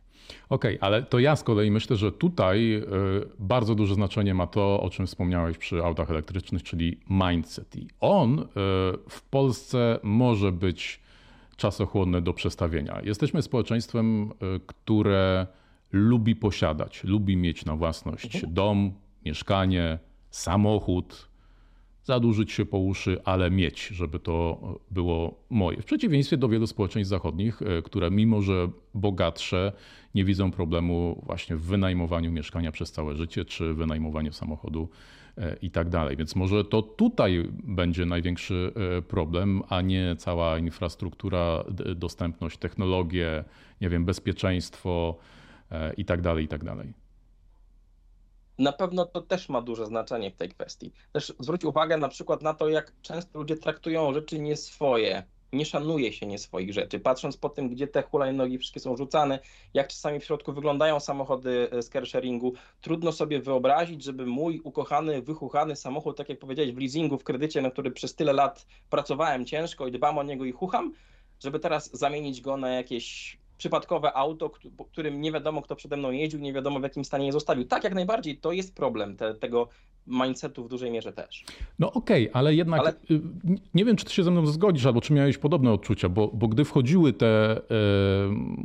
Okej, 0.50 0.78
okay, 0.78 0.78
ale 0.82 1.04
to 1.04 1.20
ja 1.20 1.36
z 1.36 1.44
kolei 1.44 1.72
myślę, 1.72 1.96
że 1.96 2.12
tutaj 2.12 2.76
y, 2.76 2.84
bardzo 3.40 3.76
duże 3.76 3.96
znaczenie 3.96 4.34
ma 4.34 4.48
to, 4.48 4.82
o 4.82 4.90
czym 4.90 5.08
wspomniałeś 5.08 5.58
przy 5.58 5.84
autach 5.84 6.12
elektrycznych, 6.12 6.64
czyli 6.64 7.00
mindset. 7.10 7.76
I 7.76 7.88
on 8.00 8.40
y, 8.40 8.46
w 9.10 9.22
Polsce 9.30 10.00
może 10.04 10.52
być 10.52 11.07
czasochłonne 11.58 12.22
do 12.22 12.34
przestawienia. 12.34 13.02
Jesteśmy 13.04 13.42
społeczeństwem, 13.42 14.32
y, 14.32 14.60
które 14.68 15.48
lubi 15.92 16.36
posiadać, 16.36 17.04
lubi 17.04 17.38
mieć 17.38 17.66
na 17.66 17.76
własność 17.76 18.36
mhm. 18.36 18.54
dom, 18.54 18.94
mieszkanie, 19.26 20.00
samochód. 20.30 21.28
zadłużyć 22.04 22.52
się 22.52 22.66
po 22.66 22.78
uszy, 22.78 23.22
ale 23.26 23.52
mieć, 23.52 23.88
żeby 23.88 24.20
to 24.20 24.60
było 24.92 25.36
moje. 25.50 25.82
W 25.82 25.86
przeciwieństwie 25.86 26.38
do 26.38 26.50
wielu 26.50 26.68
społeczeństw 26.68 27.10
zachodnich, 27.10 27.62
e, 27.62 27.82
które 27.82 28.12
mimo, 28.12 28.42
że 28.42 28.70
bogatsze, 28.94 29.72
nie 30.16 30.26
widzą 30.26 30.52
problemu 30.52 31.24
właśnie 31.26 31.56
w 31.56 31.62
wynajmowaniu 31.62 32.32
mieszkania 32.32 32.72
przez 32.72 32.92
całe 32.92 33.16
życie, 33.16 33.46
czy 33.46 33.74
wynajmowaniu 33.74 34.34
samochodu 34.34 34.90
i 35.62 35.72
tak 35.72 35.90
dalej. 35.90 36.18
Więc 36.18 36.36
może 36.36 36.64
to 36.64 36.82
tutaj 36.82 37.50
będzie 37.52 38.06
największy 38.06 38.74
e, 38.98 39.02
problem, 39.02 39.64
a 39.70 39.82
nie 39.82 40.16
cała 40.18 40.58
infrastruktura, 40.58 41.64
dostępność, 41.96 42.58
technologie, 42.58 43.44
nie 43.82 43.90
wiem, 43.90 44.06
bezpieczeństwo 44.06 45.18
i 45.98 46.06
tak 46.06 46.22
dalej, 46.22 46.46
i 46.46 46.48
tak 46.48 46.64
dalej. 46.64 46.94
Na 48.60 48.72
pewno 48.72 49.06
to 49.06 49.22
też 49.22 49.50
ma 49.50 49.62
duże 49.62 49.86
znaczenie 49.86 50.32
w 50.32 50.36
tej 50.36 50.50
kwestii. 50.50 50.92
Też 51.12 51.34
zwróć 51.40 51.66
uwagę 51.66 51.98
na 51.98 52.08
przykład 52.10 52.42
na 52.42 52.54
to, 52.54 52.70
jak 52.70 52.94
często 53.02 53.40
ludzie 53.40 53.56
traktują 53.56 54.14
rzeczy 54.14 54.40
nie 54.40 54.56
swoje. 54.56 55.24
Nie 55.54 55.66
szanuje 55.66 56.14
się 56.14 56.26
nie 56.26 56.38
swoich 56.38 56.74
rzeczy. 56.74 57.00
Patrząc 57.00 57.38
po 57.38 57.50
tym, 57.50 57.70
gdzie 57.70 57.88
te 57.88 58.02
hulajnogi 58.04 58.58
wszystkie 58.58 58.80
są 58.80 58.98
rzucane, 58.98 59.40
jak 59.74 59.88
czasami 59.88 60.20
w 60.20 60.26
środku 60.26 60.54
wyglądają 60.54 61.00
samochody 61.00 61.70
z 61.82 61.90
carsharingu, 61.90 62.54
trudno 62.82 63.12
sobie 63.12 63.40
wyobrazić, 63.40 64.04
żeby 64.04 64.26
mój 64.26 64.62
ukochany, 64.64 65.22
wychuchany 65.22 65.76
samochód, 65.76 66.18
tak 66.18 66.30
jak 66.30 66.40
powiedziałeś, 66.40 66.72
w 66.72 66.78
leasingu, 66.78 67.18
w 67.18 67.24
kredycie, 67.24 67.62
na 67.62 67.72
który 67.72 67.92
przez 67.92 68.16
tyle 68.16 68.34
lat 68.34 68.66
pracowałem 68.90 69.46
ciężko 69.46 69.88
i 69.88 69.92
dbam 69.92 70.18
o 70.18 70.24
niego 70.24 70.46
i 70.46 70.52
chucham, 70.52 70.94
żeby 71.40 71.60
teraz 71.60 71.98
zamienić 71.98 72.42
go 72.42 72.58
na 72.58 72.70
jakieś 72.70 73.38
przypadkowe 73.58 74.14
auto, 74.14 74.52
którym 74.92 75.22
nie 75.22 75.32
wiadomo, 75.32 75.62
kto 75.62 75.76
przede 75.76 75.98
mną 75.98 76.12
jeździł, 76.12 76.40
nie 76.40 76.54
wiadomo 76.54 76.80
w 76.80 76.84
jakim 76.84 77.06
stanie 77.06 77.26
je 77.26 77.32
zostawił. 77.32 77.66
Tak, 77.66 77.84
jak 77.84 77.94
najbardziej, 77.96 78.38
to 78.38 78.52
jest 78.52 78.76
problem 78.76 79.16
te, 79.16 79.36
tego 79.36 79.70
mindsetu 80.08 80.64
w 80.64 80.70
dużej 80.70 80.92
mierze 80.92 81.14
też. 81.14 81.46
No 81.80 81.92
okej, 81.92 82.30
okay, 82.30 82.40
ale 82.40 82.56
jednak 82.56 82.80
ale... 82.80 82.94
Y, 83.12 83.22
nie 83.74 83.86
wiem, 83.86 83.96
czy 83.96 84.06
ty 84.06 84.14
się 84.14 84.24
ze 84.24 84.32
mną 84.32 84.46
zgodzisz, 84.46 84.86
albo 84.86 85.02
czy 85.02 85.14
miałeś 85.14 85.38
podobne 85.38 85.72
odczucia, 85.72 86.10
bo, 86.10 86.28
bo 86.28 86.48
gdy 86.48 86.66
wchodziły 86.66 87.14
te 87.14 87.58
e, 87.58 87.62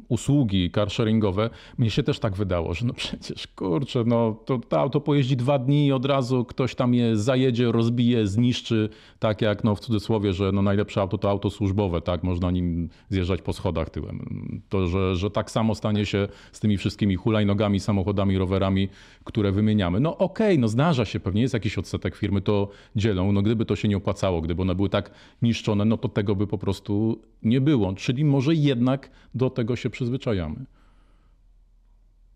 usługi 0.09 0.71
carsharingowe, 0.71 1.51
mnie 1.79 1.91
się 1.91 2.03
też 2.03 2.19
tak 2.19 2.37
wydało, 2.37 2.75
że 2.75 2.87
no 2.87 2.93
przecież 2.95 3.47
kurczę, 3.47 4.05
no 4.07 4.37
to, 4.45 4.59
to 4.59 4.81
auto 4.81 5.01
pojeździ 5.01 5.37
dwa 5.37 5.59
dni 5.59 5.87
i 5.87 5.93
od 5.93 6.05
razu 6.05 6.45
ktoś 6.45 6.75
tam 6.75 6.95
je 6.95 7.17
zajedzie, 7.17 7.73
rozbije, 7.73 8.27
zniszczy, 8.27 8.89
tak 9.19 9.43
jak 9.43 9.65
no 9.65 9.75
w 9.75 9.81
cudzysłowie, 9.81 10.33
że 10.33 10.53
no 10.53 10.63
najlepsze 10.63 11.01
auto 11.01 11.19
to 11.19 11.31
auto 11.31 11.51
służbowe, 11.51 12.01
tak, 12.01 12.23
można 12.23 12.51
nim 12.51 12.89
zjeżdżać 13.09 13.43
po 13.43 13.53
schodach 13.53 13.91
tyłem. 13.91 14.21
To, 14.69 14.82
że, 14.87 15.17
że 15.17 15.31
tak 15.31 15.51
samo 15.51 15.75
stanie 15.75 16.07
się 16.07 16.29
z 16.53 16.61
tymi 16.61 16.79
wszystkimi 16.79 17.17
hulajnogami, 17.17 17.81
samochodami, 17.81 18.39
rowerami, 18.39 18.89
które 19.25 19.53
wymieniamy. 19.53 20.01
No 20.01 20.19
okej, 20.19 20.47
okay, 20.47 20.59
no 20.59 20.69
zdarza 20.69 21.05
się 21.05 21.21
pewnie 21.21 21.43
jest 21.43 21.55
jakiś 21.55 21.79
odsetek 21.79 22.17
firmy, 22.17 22.41
to 22.41 22.69
dzielą. 22.97 23.33
No 23.33 23.43
gdyby 23.43 23.65
to 23.65 23.77
się 23.77 23.89
nie 23.89 23.97
opłacało, 23.97 24.41
gdyby 24.41 24.63
one 24.63 24.75
były 24.75 24.89
tak 24.89 25.11
niszczone, 25.43 25.85
no 25.85 25.97
to 25.97 26.09
tego 26.09 26.37
by 26.37 26.47
po 26.47 26.59
prostu 26.59 27.23
nie 27.43 27.61
było. 27.61 27.93
Czyli 27.93 28.25
może 28.25 28.55
jednak 28.55 29.11
do 29.35 29.51
tego 29.51 29.77
się 29.77 29.91
przyzwyczajamy. 29.91 30.65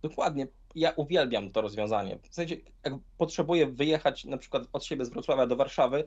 Dokładnie. 0.02 0.46
Ja 0.74 0.90
uwielbiam 0.90 1.50
to 1.50 1.60
rozwiązanie. 1.60 2.18
W 2.30 2.34
sensie, 2.34 2.56
jak 2.84 2.94
potrzebuję 3.18 3.66
wyjechać 3.66 4.24
na 4.24 4.38
przykład 4.38 4.68
od 4.72 4.84
siebie 4.84 5.04
z 5.04 5.08
Wrocławia 5.08 5.46
do 5.46 5.56
Warszawy, 5.56 6.04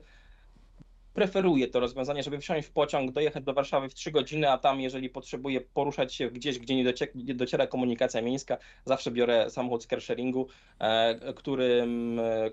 preferuję 1.14 1.68
to 1.68 1.80
rozwiązanie, 1.80 2.22
żeby 2.22 2.38
wsiąść 2.38 2.68
w 2.68 2.70
pociąg, 2.70 3.12
dojechać 3.12 3.44
do 3.44 3.54
Warszawy 3.54 3.88
w 3.88 3.94
3 3.94 4.10
godziny, 4.10 4.50
a 4.50 4.58
tam 4.58 4.80
jeżeli 4.80 5.08
potrzebuję 5.08 5.60
poruszać 5.60 6.14
się 6.14 6.30
gdzieś, 6.30 6.58
gdzie 6.58 6.76
nie 6.76 6.84
dociera, 6.84 7.12
dociera 7.14 7.66
komunikacja 7.66 8.22
miejska, 8.22 8.56
zawsze 8.84 9.10
biorę 9.10 9.50
samochód 9.50 9.82
z 9.82 9.86
carsharingu, 9.86 10.46
e, 10.78 11.32
którym 11.32 12.18
e, 12.18 12.50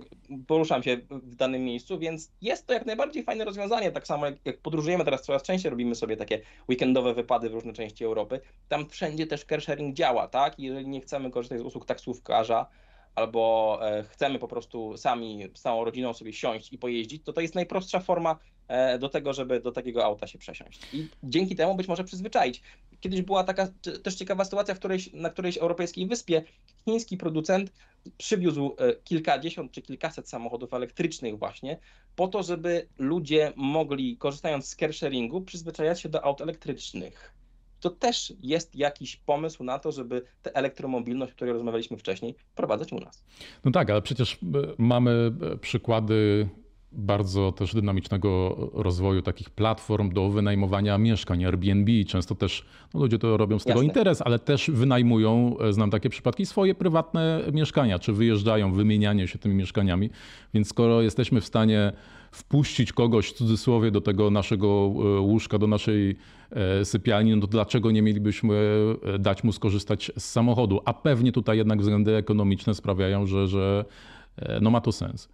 poruszam 0.48 0.84
się 0.84 0.98
w 1.10 1.36
danym 1.36 1.64
miejscu, 1.64 2.00
więc 2.00 2.32
jest 2.42 2.68
to 2.68 2.74
jak 2.74 2.86
najbardziej 2.86 3.24
fajne 3.24 3.46
rozwiązanie, 3.46 3.92
tak 3.92 4.08
samo 4.08 4.26
jak, 4.26 4.36
jak 4.46 4.58
podróżujemy 4.58 5.06
teraz 5.06 5.22
coraz 5.22 5.44
częściej, 5.44 5.70
robimy 5.70 5.96
sobie 5.96 6.18
takie 6.18 6.42
weekendowe 6.70 7.14
wypady 7.14 7.50
w 7.50 7.54
różne 7.54 7.74
części 7.74 8.06
Europy, 8.06 8.40
tam 8.68 8.90
wszędzie 8.90 9.28
też 9.28 9.46
carsharing 9.46 9.96
działa, 9.96 10.28
tak? 10.28 10.60
Jeżeli 10.60 10.88
nie 10.88 11.02
chcemy 11.02 11.32
korzystać 11.32 11.60
z 11.60 11.64
usług 11.64 11.86
taksówkarza, 11.86 12.66
albo 13.18 13.80
e, 13.82 14.04
chcemy 14.04 14.40
po 14.40 14.48
prostu 14.48 14.98
sami 14.98 15.44
z 15.56 15.62
całą 15.62 15.86
rodziną 15.86 16.14
sobie 16.14 16.34
siąść 16.34 16.74
i 16.74 16.78
pojeździć, 16.78 17.24
to 17.24 17.34
to 17.34 17.42
jest 17.42 17.56
najprostsza 17.56 18.00
forma 18.00 18.40
e, 18.68 19.00
do 19.00 19.10
tego, 19.10 19.34
żeby 19.34 19.60
do 19.60 19.72
takiego 19.72 20.06
auta 20.06 20.28
się 20.28 20.38
przesiąść. 20.38 20.94
I 20.94 21.08
dzięki 21.24 21.56
temu 21.56 21.76
być 21.76 21.88
może 21.88 22.04
przyzwyczaić. 22.04 22.62
Kiedyś 23.00 23.22
była 23.22 23.44
taka 23.44 23.68
też 24.04 24.16
ciekawa 24.16 24.46
sytuacja, 24.46 24.74
w 24.76 24.80
którejś, 24.80 25.14
na 25.14 25.30
którejś 25.30 25.58
europejskiej 25.58 26.08
wyspie 26.08 26.44
chiński 26.86 27.18
producent 27.18 27.72
przywiózł 28.18 28.76
e, 28.78 28.94
kilkadziesiąt 29.04 29.72
czy 29.72 29.82
kilkaset 29.82 30.30
samochodów 30.30 30.74
elektrycznych 30.74 31.40
właśnie, 31.40 31.78
po 32.16 32.28
to, 32.28 32.44
żeby 32.44 32.88
ludzie 32.98 33.54
mogli, 33.56 34.18
korzystając 34.18 34.68
z 34.68 34.76
carsharingu, 34.76 35.42
przyzwyczajać 35.42 36.02
się 36.02 36.10
do 36.10 36.24
aut 36.24 36.42
elektrycznych 36.42 37.37
to 37.80 37.90
też 37.90 38.34
jest 38.40 38.76
jakiś 38.76 39.16
pomysł 39.16 39.64
na 39.64 39.80
to, 39.80 39.92
żeby 39.92 40.22
tę 40.42 40.56
elektromobilność, 40.56 41.32
o 41.32 41.36
której 41.36 41.54
rozmawialiśmy 41.54 41.98
wcześniej, 41.98 42.36
wprowadzać 42.52 42.94
u 42.94 43.00
nas. 43.00 43.24
No 43.66 43.72
tak, 43.72 43.90
ale 43.90 44.02
przecież 44.02 44.34
e, 44.34 44.38
mamy 44.78 45.32
e, 45.54 45.58
przykłady 45.58 46.50
bardzo 46.92 47.52
też 47.52 47.74
dynamicznego 47.74 48.56
rozwoju 48.74 49.22
takich 49.22 49.50
platform 49.50 50.12
do 50.12 50.30
wynajmowania 50.30 50.98
mieszkań, 50.98 51.46
Airbnb. 51.46 51.92
Często 52.08 52.36
też 52.36 52.66
no 52.94 53.00
ludzie 53.00 53.20
to 53.20 53.38
robią 53.38 53.60
z 53.60 53.64
tego 53.64 53.80
Jasne. 53.80 53.86
interes, 53.86 54.22
ale 54.22 54.40
też 54.40 54.72
wynajmują, 54.72 55.58
e, 55.60 55.74
znam 55.74 55.92
takie 55.92 56.10
przypadki, 56.10 56.46
swoje 56.46 56.76
prywatne 56.76 57.44
mieszkania, 57.54 58.00
czy 58.00 58.14
wyjeżdżają, 58.14 58.74
wymienianie 58.74 59.28
się 59.28 59.40
tymi 59.40 59.56
mieszkaniami. 59.56 60.10
Więc 60.54 60.68
skoro 60.68 61.02
jesteśmy 61.02 61.42
w 61.42 61.46
stanie 61.46 61.94
wpuścić 62.38 62.94
kogoś 62.94 63.30
w 63.30 63.34
cudzysłowie 63.34 63.92
do 63.92 64.02
tego 64.02 64.32
naszego 64.32 64.68
e, 64.68 65.20
łóżka, 65.20 65.58
do 65.58 65.68
naszej 65.68 66.16
e, 66.52 66.86
sypialni, 66.86 67.36
no 67.36 67.42
to 67.42 67.48
dlaczego 67.48 67.92
nie 67.92 68.02
mielibyśmy 68.02 68.56
dać 69.20 69.44
mu 69.44 69.52
skorzystać 69.52 70.12
z 70.18 70.24
samochodu? 70.24 70.82
A 70.86 70.94
pewnie 70.94 71.32
tutaj 71.32 71.58
jednak 71.58 71.80
względy 71.82 72.16
ekonomiczne 72.16 72.76
sprawiają, 72.76 73.26
że, 73.26 73.48
że 73.48 73.86
no 74.62 74.70
ma 74.70 74.82
to 74.82 74.92
sens. 74.92 75.30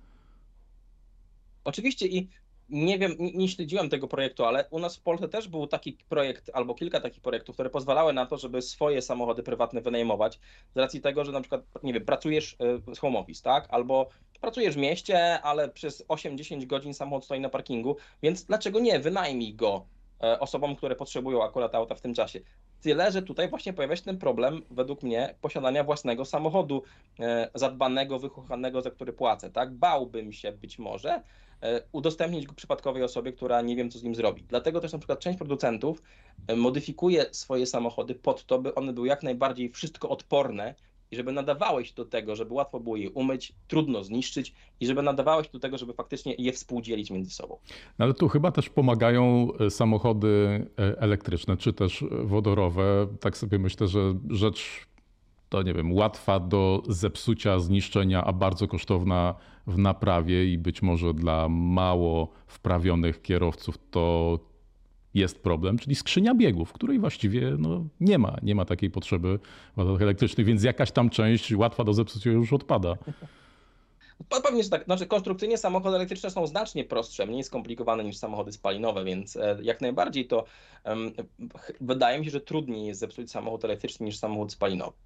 Oczywiście 1.63 2.07
i 2.07 2.29
nie 2.69 2.99
wiem, 2.99 3.15
nie 3.19 3.47
śledziłem 3.47 3.89
tego 3.89 4.07
projektu, 4.07 4.45
ale 4.45 4.65
u 4.69 4.79
nas 4.79 4.97
w 4.97 5.01
Polsce 5.01 5.29
też 5.29 5.47
był 5.47 5.67
taki 5.67 5.97
projekt 6.09 6.51
albo 6.53 6.75
kilka 6.75 6.99
takich 7.01 7.21
projektów, 7.21 7.55
które 7.55 7.69
pozwalały 7.69 8.13
na 8.13 8.25
to, 8.25 8.37
żeby 8.37 8.61
swoje 8.61 9.01
samochody 9.01 9.43
prywatne 9.43 9.81
wynajmować 9.81 10.39
z 10.75 10.77
racji 10.77 11.01
tego, 11.01 11.25
że 11.25 11.31
na 11.31 11.41
przykład, 11.41 11.61
nie 11.83 11.93
wiem, 11.93 12.05
pracujesz 12.05 12.57
z 12.93 12.99
home 12.99 13.19
office, 13.19 13.43
tak? 13.43 13.67
Albo 13.69 14.09
pracujesz 14.43 14.75
w 14.75 14.77
mieście, 14.77 15.41
ale 15.41 15.69
przez 15.69 16.05
8-10 16.07 16.65
godzin 16.65 16.93
samochód 16.93 17.25
stoi 17.25 17.39
na 17.39 17.49
parkingu, 17.49 17.97
więc 18.23 18.45
dlaczego 18.45 18.79
nie? 18.79 18.99
Wynajmij 18.99 19.55
go 19.55 19.85
e, 20.23 20.39
osobom, 20.39 20.75
które 20.75 20.95
potrzebują 20.95 21.43
akurat 21.43 21.75
auta 21.75 21.95
w 21.95 22.01
tym 22.01 22.13
czasie. 22.13 22.39
Tyle, 22.81 23.11
że 23.11 23.21
tutaj 23.21 23.49
właśnie 23.49 23.73
pojawia 23.73 23.95
się 23.95 24.03
ten 24.03 24.17
problem, 24.17 24.61
według 24.71 25.03
mnie, 25.03 25.35
posiadania 25.41 25.83
własnego 25.83 26.25
samochodu 26.25 26.83
e, 27.19 27.49
zadbanego, 27.55 28.19
wychuchanego, 28.19 28.81
za 28.81 28.91
który 28.91 29.13
płacę. 29.13 29.51
Tak? 29.51 29.73
Bałbym 29.73 30.33
się 30.33 30.51
być 30.51 30.79
może, 30.79 31.23
udostępnić 31.91 32.45
go 32.45 32.53
przypadkowej 32.53 33.03
osobie, 33.03 33.31
która 33.31 33.61
nie 33.61 33.75
wiem, 33.75 33.89
co 33.89 33.99
z 33.99 34.03
nim 34.03 34.15
zrobi. 34.15 34.43
Dlatego 34.47 34.79
też 34.79 34.91
na 34.91 34.99
przykład 34.99 35.19
część 35.19 35.37
producentów 35.37 36.01
e, 36.47 36.55
modyfikuje 36.55 37.25
swoje 37.31 37.65
samochody 37.65 38.15
pod 38.15 38.45
to, 38.45 38.59
by 38.59 38.75
one 38.75 38.93
były 38.93 39.07
jak 39.07 39.23
najbardziej 39.23 39.69
wszystko 39.69 40.09
odporne 40.09 40.75
i 41.11 41.15
żeby 41.15 41.31
nadawały 41.31 41.85
się 41.85 41.93
do 41.95 42.05
tego, 42.05 42.35
żeby 42.35 42.53
łatwo 42.53 42.79
było 42.79 42.95
je 42.95 43.09
umyć, 43.09 43.53
trudno 43.67 44.03
zniszczyć 44.03 44.53
i 44.79 44.87
żeby 44.87 45.01
nadawały 45.01 45.43
się 45.43 45.49
do 45.53 45.59
tego, 45.59 45.77
żeby 45.77 45.93
faktycznie 45.93 46.35
je 46.37 46.51
współdzielić 46.51 47.11
między 47.11 47.31
sobą. 47.31 47.57
No 47.99 48.05
ale 48.05 48.13
tu 48.13 48.27
chyba 48.27 48.51
też 48.51 48.69
pomagają 48.69 49.47
e, 49.59 49.69
samochody 49.69 50.65
elektryczne, 50.77 51.57
czy 51.57 51.73
też 51.73 52.03
wodorowe. 52.23 53.07
Tak 53.19 53.37
sobie 53.37 53.59
myślę, 53.59 53.87
że 53.87 53.99
rzecz 54.29 54.87
to 55.53 55.63
nie 55.63 55.73
wiem, 55.73 55.93
łatwa 55.93 56.39
do 56.39 56.83
zepsucia, 56.87 57.59
zniszczenia, 57.59 58.23
a 58.23 58.33
bardzo 58.33 58.67
kosztowna 58.67 59.35
w 59.67 59.77
naprawie 59.77 60.53
i 60.53 60.57
być 60.57 60.81
może 60.81 61.13
dla 61.13 61.49
mało 61.49 62.31
wprawionych 62.47 63.21
kierowców 63.21 63.77
to 63.91 64.39
jest 65.13 65.43
problem, 65.43 65.77
czyli 65.77 65.95
skrzynia 65.95 66.35
biegów, 66.35 66.73
której 66.73 66.99
właściwie 66.99 67.55
no, 67.59 67.85
nie 67.99 68.17
ma, 68.17 68.37
nie 68.43 68.55
ma 68.55 68.65
takiej 68.65 68.89
potrzeby 68.89 69.39
w 69.77 69.79
autach 69.79 70.01
elektrycznych, 70.01 70.47
więc 70.47 70.63
jakaś 70.63 70.91
tam 70.91 71.09
część 71.09 71.55
łatwa 71.55 71.83
do 71.83 71.93
zepsucia 71.93 72.31
już 72.31 72.53
odpada. 72.53 72.97
Pewnie, 74.43 74.63
że 74.63 74.69
tak. 74.69 74.85
Znaczy, 74.85 75.07
konstrukcyjnie 75.07 75.57
samochody 75.57 75.95
elektryczne 75.95 76.29
są 76.29 76.47
znacznie 76.47 76.83
prostsze, 76.83 77.25
mniej 77.25 77.43
skomplikowane 77.43 78.03
niż 78.03 78.17
samochody 78.17 78.51
spalinowe, 78.51 79.03
więc 79.03 79.35
e, 79.35 79.57
jak 79.61 79.81
najbardziej 79.81 80.27
to 80.27 80.45
um, 80.85 81.11
wydaje 81.81 82.19
mi 82.19 82.25
się, 82.25 82.31
że 82.31 82.41
trudniej 82.41 82.85
jest 82.87 82.99
zepsuć 82.99 83.31
samochód 83.31 83.65
elektryczny 83.65 84.05
niż 84.05 84.17
samochód 84.17 84.51
spalinowy. 84.51 84.97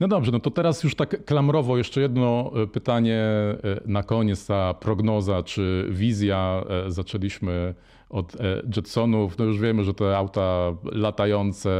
No 0.00 0.08
dobrze, 0.08 0.32
no 0.32 0.40
to 0.40 0.50
teraz 0.50 0.84
już 0.84 0.94
tak 0.94 1.24
klamrowo 1.24 1.78
jeszcze 1.78 2.00
jedno 2.00 2.52
e, 2.62 2.66
pytanie 2.66 3.20
e, 3.20 3.56
na 3.86 4.02
koniec, 4.02 4.46
ta 4.46 4.74
prognoza 4.74 5.42
czy 5.42 5.88
wizja. 5.90 6.64
E, 6.86 6.90
zaczęliśmy 6.90 7.74
od 8.10 8.32
Jetsonów. 8.76 9.38
No 9.38 9.44
już 9.44 9.58
wiemy, 9.58 9.84
że 9.84 9.94
te 9.94 10.16
auta 10.16 10.72
latające 10.84 11.70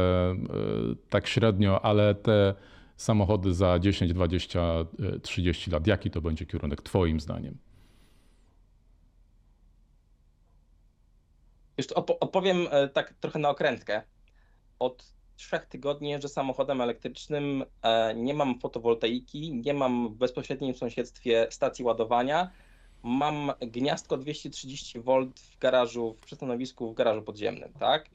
tak 1.09 1.27
średnio, 1.27 1.85
ale 1.85 2.15
te 2.15 2.53
samochody 2.95 3.53
za 3.53 3.79
10, 3.79 4.13
20, 4.13 4.59
30 5.21 5.71
lat, 5.71 5.87
jaki 5.87 6.11
to 6.11 6.21
będzie 6.21 6.45
kierunek 6.45 6.81
Twoim 6.81 7.19
zdaniem? 7.19 7.57
Jeszcze 11.77 11.95
opowiem 11.95 12.57
tak 12.93 13.13
trochę 13.13 13.39
na 13.39 13.49
okrętkę. 13.49 14.01
Od 14.79 15.13
trzech 15.43 15.65
tygodni 15.65 16.09
jeżdżę 16.09 16.29
samochodem 16.29 16.81
elektrycznym, 16.81 17.63
nie 18.15 18.33
mam 18.33 18.59
fotowoltaiki, 18.59 19.53
nie 19.53 19.73
mam 19.73 20.09
w 20.09 20.15
bezpośrednim 20.15 20.75
sąsiedztwie 20.75 21.47
stacji 21.49 21.85
ładowania 21.85 22.49
mam 23.03 23.51
gniazdko 23.61 24.17
230V 24.17 25.31
w 25.35 25.59
garażu, 25.59 26.13
w 26.13 26.25
przystanowisku 26.25 26.91
w 26.91 26.93
garażu 26.93 27.21
podziemnym, 27.21 27.73
tak? 27.79 28.09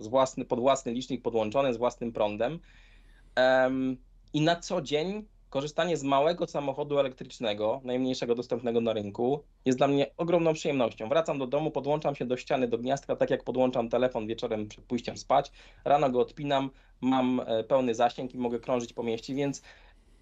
Z 0.00 0.06
własny, 0.06 0.44
pod 0.44 0.60
własny 0.60 0.92
licznik 0.92 1.22
podłączony 1.22 1.74
z 1.74 1.76
własnym 1.76 2.12
prądem. 2.12 2.58
I 4.32 4.40
na 4.40 4.56
co 4.56 4.82
dzień 4.82 5.24
korzystanie 5.56 5.96
z 5.96 6.02
małego 6.02 6.46
samochodu 6.46 6.98
elektrycznego, 6.98 7.80
najmniejszego 7.84 8.34
dostępnego 8.34 8.80
na 8.80 8.92
rynku, 8.92 9.42
jest 9.64 9.78
dla 9.78 9.88
mnie 9.88 10.10
ogromną 10.16 10.54
przyjemnością. 10.54 11.08
Wracam 11.08 11.38
do 11.38 11.46
domu, 11.46 11.70
podłączam 11.70 12.14
się 12.14 12.24
do 12.24 12.36
ściany, 12.36 12.68
do 12.68 12.78
gniazdka, 12.78 13.16
tak 13.16 13.30
jak 13.30 13.44
podłączam 13.44 13.88
telefon 13.88 14.26
wieczorem 14.26 14.68
przed 14.68 14.84
pójściem 14.84 15.16
spać. 15.16 15.52
Rano 15.84 16.10
go 16.10 16.20
odpinam, 16.20 16.70
mam 17.00 17.40
e, 17.46 17.64
pełny 17.64 17.94
zasięg 17.94 18.34
i 18.34 18.38
mogę 18.38 18.60
krążyć 18.60 18.92
po 18.92 19.02
mieście, 19.02 19.34
więc 19.34 19.62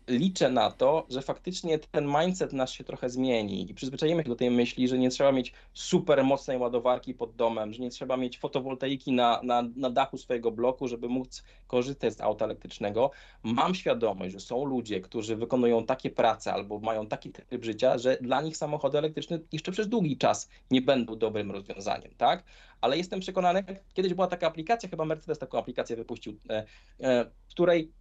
liczę 0.09 0.51
na 0.51 0.71
to, 0.71 1.07
że 1.11 1.23
faktycznie 1.23 1.79
ten 1.79 2.07
mindset 2.21 2.53
nasz 2.53 2.79
się 2.79 2.85
trochę 2.85 3.11
zmieni 3.11 3.71
i 3.71 3.75
przyzwyczajimy 3.75 4.23
się 4.23 4.29
do 4.29 4.37
tej 4.37 4.51
myśli, 4.51 4.89
że 4.89 4.99
nie 4.99 5.11
trzeba 5.11 5.33
mieć 5.33 5.53
super 5.73 6.25
mocnej 6.25 6.59
ładowarki 6.59 7.15
pod 7.15 7.37
domem, 7.37 7.73
że 7.73 7.83
nie 7.83 7.91
trzeba 7.91 8.17
mieć 8.17 8.39
fotowoltaiki 8.39 9.13
na, 9.13 9.41
na, 9.43 9.63
na 9.77 9.91
dachu 9.91 10.19
swojego 10.19 10.51
bloku, 10.53 10.89
żeby 10.89 11.09
móc 11.09 11.45
korzystać 11.67 12.15
z 12.15 12.21
auta 12.21 12.45
elektrycznego. 12.45 13.11
Mam 13.43 13.75
świadomość, 13.75 14.33
że 14.33 14.41
są 14.41 14.65
ludzie, 14.65 15.01
którzy 15.01 15.37
wykonują 15.37 15.87
takie 15.87 16.11
prace 16.11 16.53
albo 16.53 16.79
mają 16.79 17.07
taki 17.07 17.31
tryb 17.31 17.65
życia, 17.65 17.99
że 17.99 18.19
dla 18.21 18.43
nich 18.43 18.57
samochody 18.57 18.99
elektryczne 18.99 19.39
jeszcze 19.53 19.73
przez 19.73 19.89
długi 19.89 20.17
czas 20.17 20.49
nie 20.71 20.83
będą 20.83 21.19
dobrym 21.19 21.51
rozwiązaniem, 21.51 22.13
tak? 22.17 22.45
Ale 22.81 22.97
jestem 22.97 23.21
przekonany, 23.21 23.65
kiedyś 23.95 24.15
była 24.15 24.27
taka 24.27 24.47
aplikacja, 24.47 24.89
chyba 24.89 25.05
Mercedes 25.05 25.39
taką 25.39 25.59
aplikację 25.59 25.97
wypuścił, 25.97 26.39
e, 26.51 26.65
e, 27.01 27.25
w 27.25 27.51
której 27.51 27.93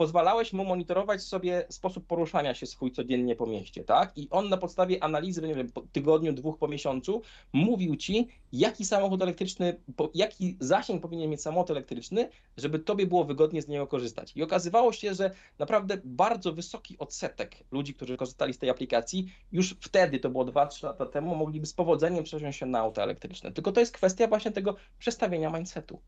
pozwalałeś 0.00 0.52
mu 0.52 0.64
monitorować 0.64 1.22
sobie 1.22 1.66
sposób 1.68 2.06
poruszania 2.06 2.54
się 2.54 2.66
swój 2.66 2.92
codziennie 2.92 3.36
po 3.36 3.46
mieście, 3.46 3.84
tak? 3.84 4.18
I 4.18 4.30
on 4.30 4.48
na 4.48 4.56
podstawie 4.56 5.04
analizy, 5.04 5.42
nie 5.42 5.54
wiem, 5.54 5.72
po 5.72 5.80
tygodniu, 5.92 6.32
dwóch 6.32 6.58
po 6.58 6.68
miesiącu, 6.68 7.22
mówił 7.52 7.96
ci, 7.96 8.28
jaki 8.52 8.84
samochód 8.84 9.22
elektryczny, 9.22 9.80
jaki 10.14 10.56
zasięg 10.60 11.02
powinien 11.02 11.30
mieć 11.30 11.42
samochód 11.42 11.70
elektryczny, 11.70 12.28
żeby 12.56 12.78
tobie 12.78 13.06
było 13.06 13.24
wygodnie 13.24 13.62
z 13.62 13.68
niego 13.68 13.86
korzystać. 13.86 14.36
I 14.36 14.42
okazywało 14.42 14.92
się, 14.92 15.14
że 15.14 15.30
naprawdę 15.58 16.00
bardzo 16.04 16.52
wysoki 16.52 16.98
odsetek 16.98 17.56
ludzi, 17.70 17.94
którzy 17.94 18.16
korzystali 18.16 18.54
z 18.54 18.58
tej 18.58 18.70
aplikacji, 18.70 19.32
już 19.52 19.76
wtedy, 19.80 20.20
to 20.20 20.30
było 20.30 20.44
2-3 20.44 20.84
lata 20.84 21.06
temu, 21.06 21.34
mogliby 21.34 21.66
z 21.66 21.72
powodzeniem 21.72 22.24
przesiąść 22.24 22.58
się 22.58 22.66
na 22.66 22.78
auto 22.78 23.02
elektryczne. 23.02 23.52
Tylko 23.52 23.72
to 23.72 23.80
jest 23.80 23.92
kwestia 23.92 24.26
właśnie 24.26 24.50
tego 24.50 24.76
przestawienia 24.98 25.50
mindsetu. 25.50 26.00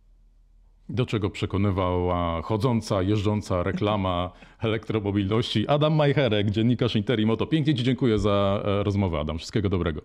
Do 0.88 1.06
czego 1.06 1.30
przekonywała 1.30 2.42
chodząca, 2.42 3.02
jeżdżąca 3.02 3.62
reklama 3.62 4.32
elektromobilności 4.60 5.68
Adam 5.68 5.94
Majcherek, 5.94 6.50
dziennikarz 6.50 6.96
Interi 6.96 7.26
Moto. 7.26 7.46
Pięknie 7.46 7.74
Ci 7.74 7.84
dziękuję 7.84 8.18
za 8.18 8.62
e, 8.64 8.82
rozmowę, 8.82 9.18
Adam. 9.20 9.38
Wszystkiego 9.38 9.68
dobrego. 9.68 10.02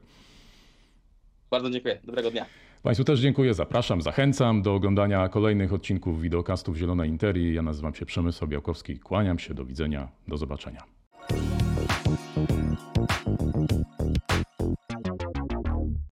Bardzo 1.52 1.70
dziękuję. 1.70 2.00
Dobrego 2.04 2.32
dnia. 2.32 2.46
Państwu 2.84 3.04
też 3.04 3.20
dziękuję, 3.20 3.54
zapraszam, 3.54 4.02
zachęcam 4.02 4.62
do 4.62 4.76
oglądania 4.76 5.30
kolejnych 5.30 5.74
odcinków 5.74 6.22
wideokastów 6.22 6.78
Zielonej 6.78 7.10
Interi. 7.10 7.54
Ja 7.54 7.62
nazywam 7.62 7.96
się 7.96 8.06
Przemysł 8.06 8.48
Białkowski, 8.48 9.00
kłaniam 9.00 9.40
się, 9.40 9.54
do 9.54 9.66
widzenia, 9.66 10.08
do 10.28 10.38
zobaczenia. 10.38 10.84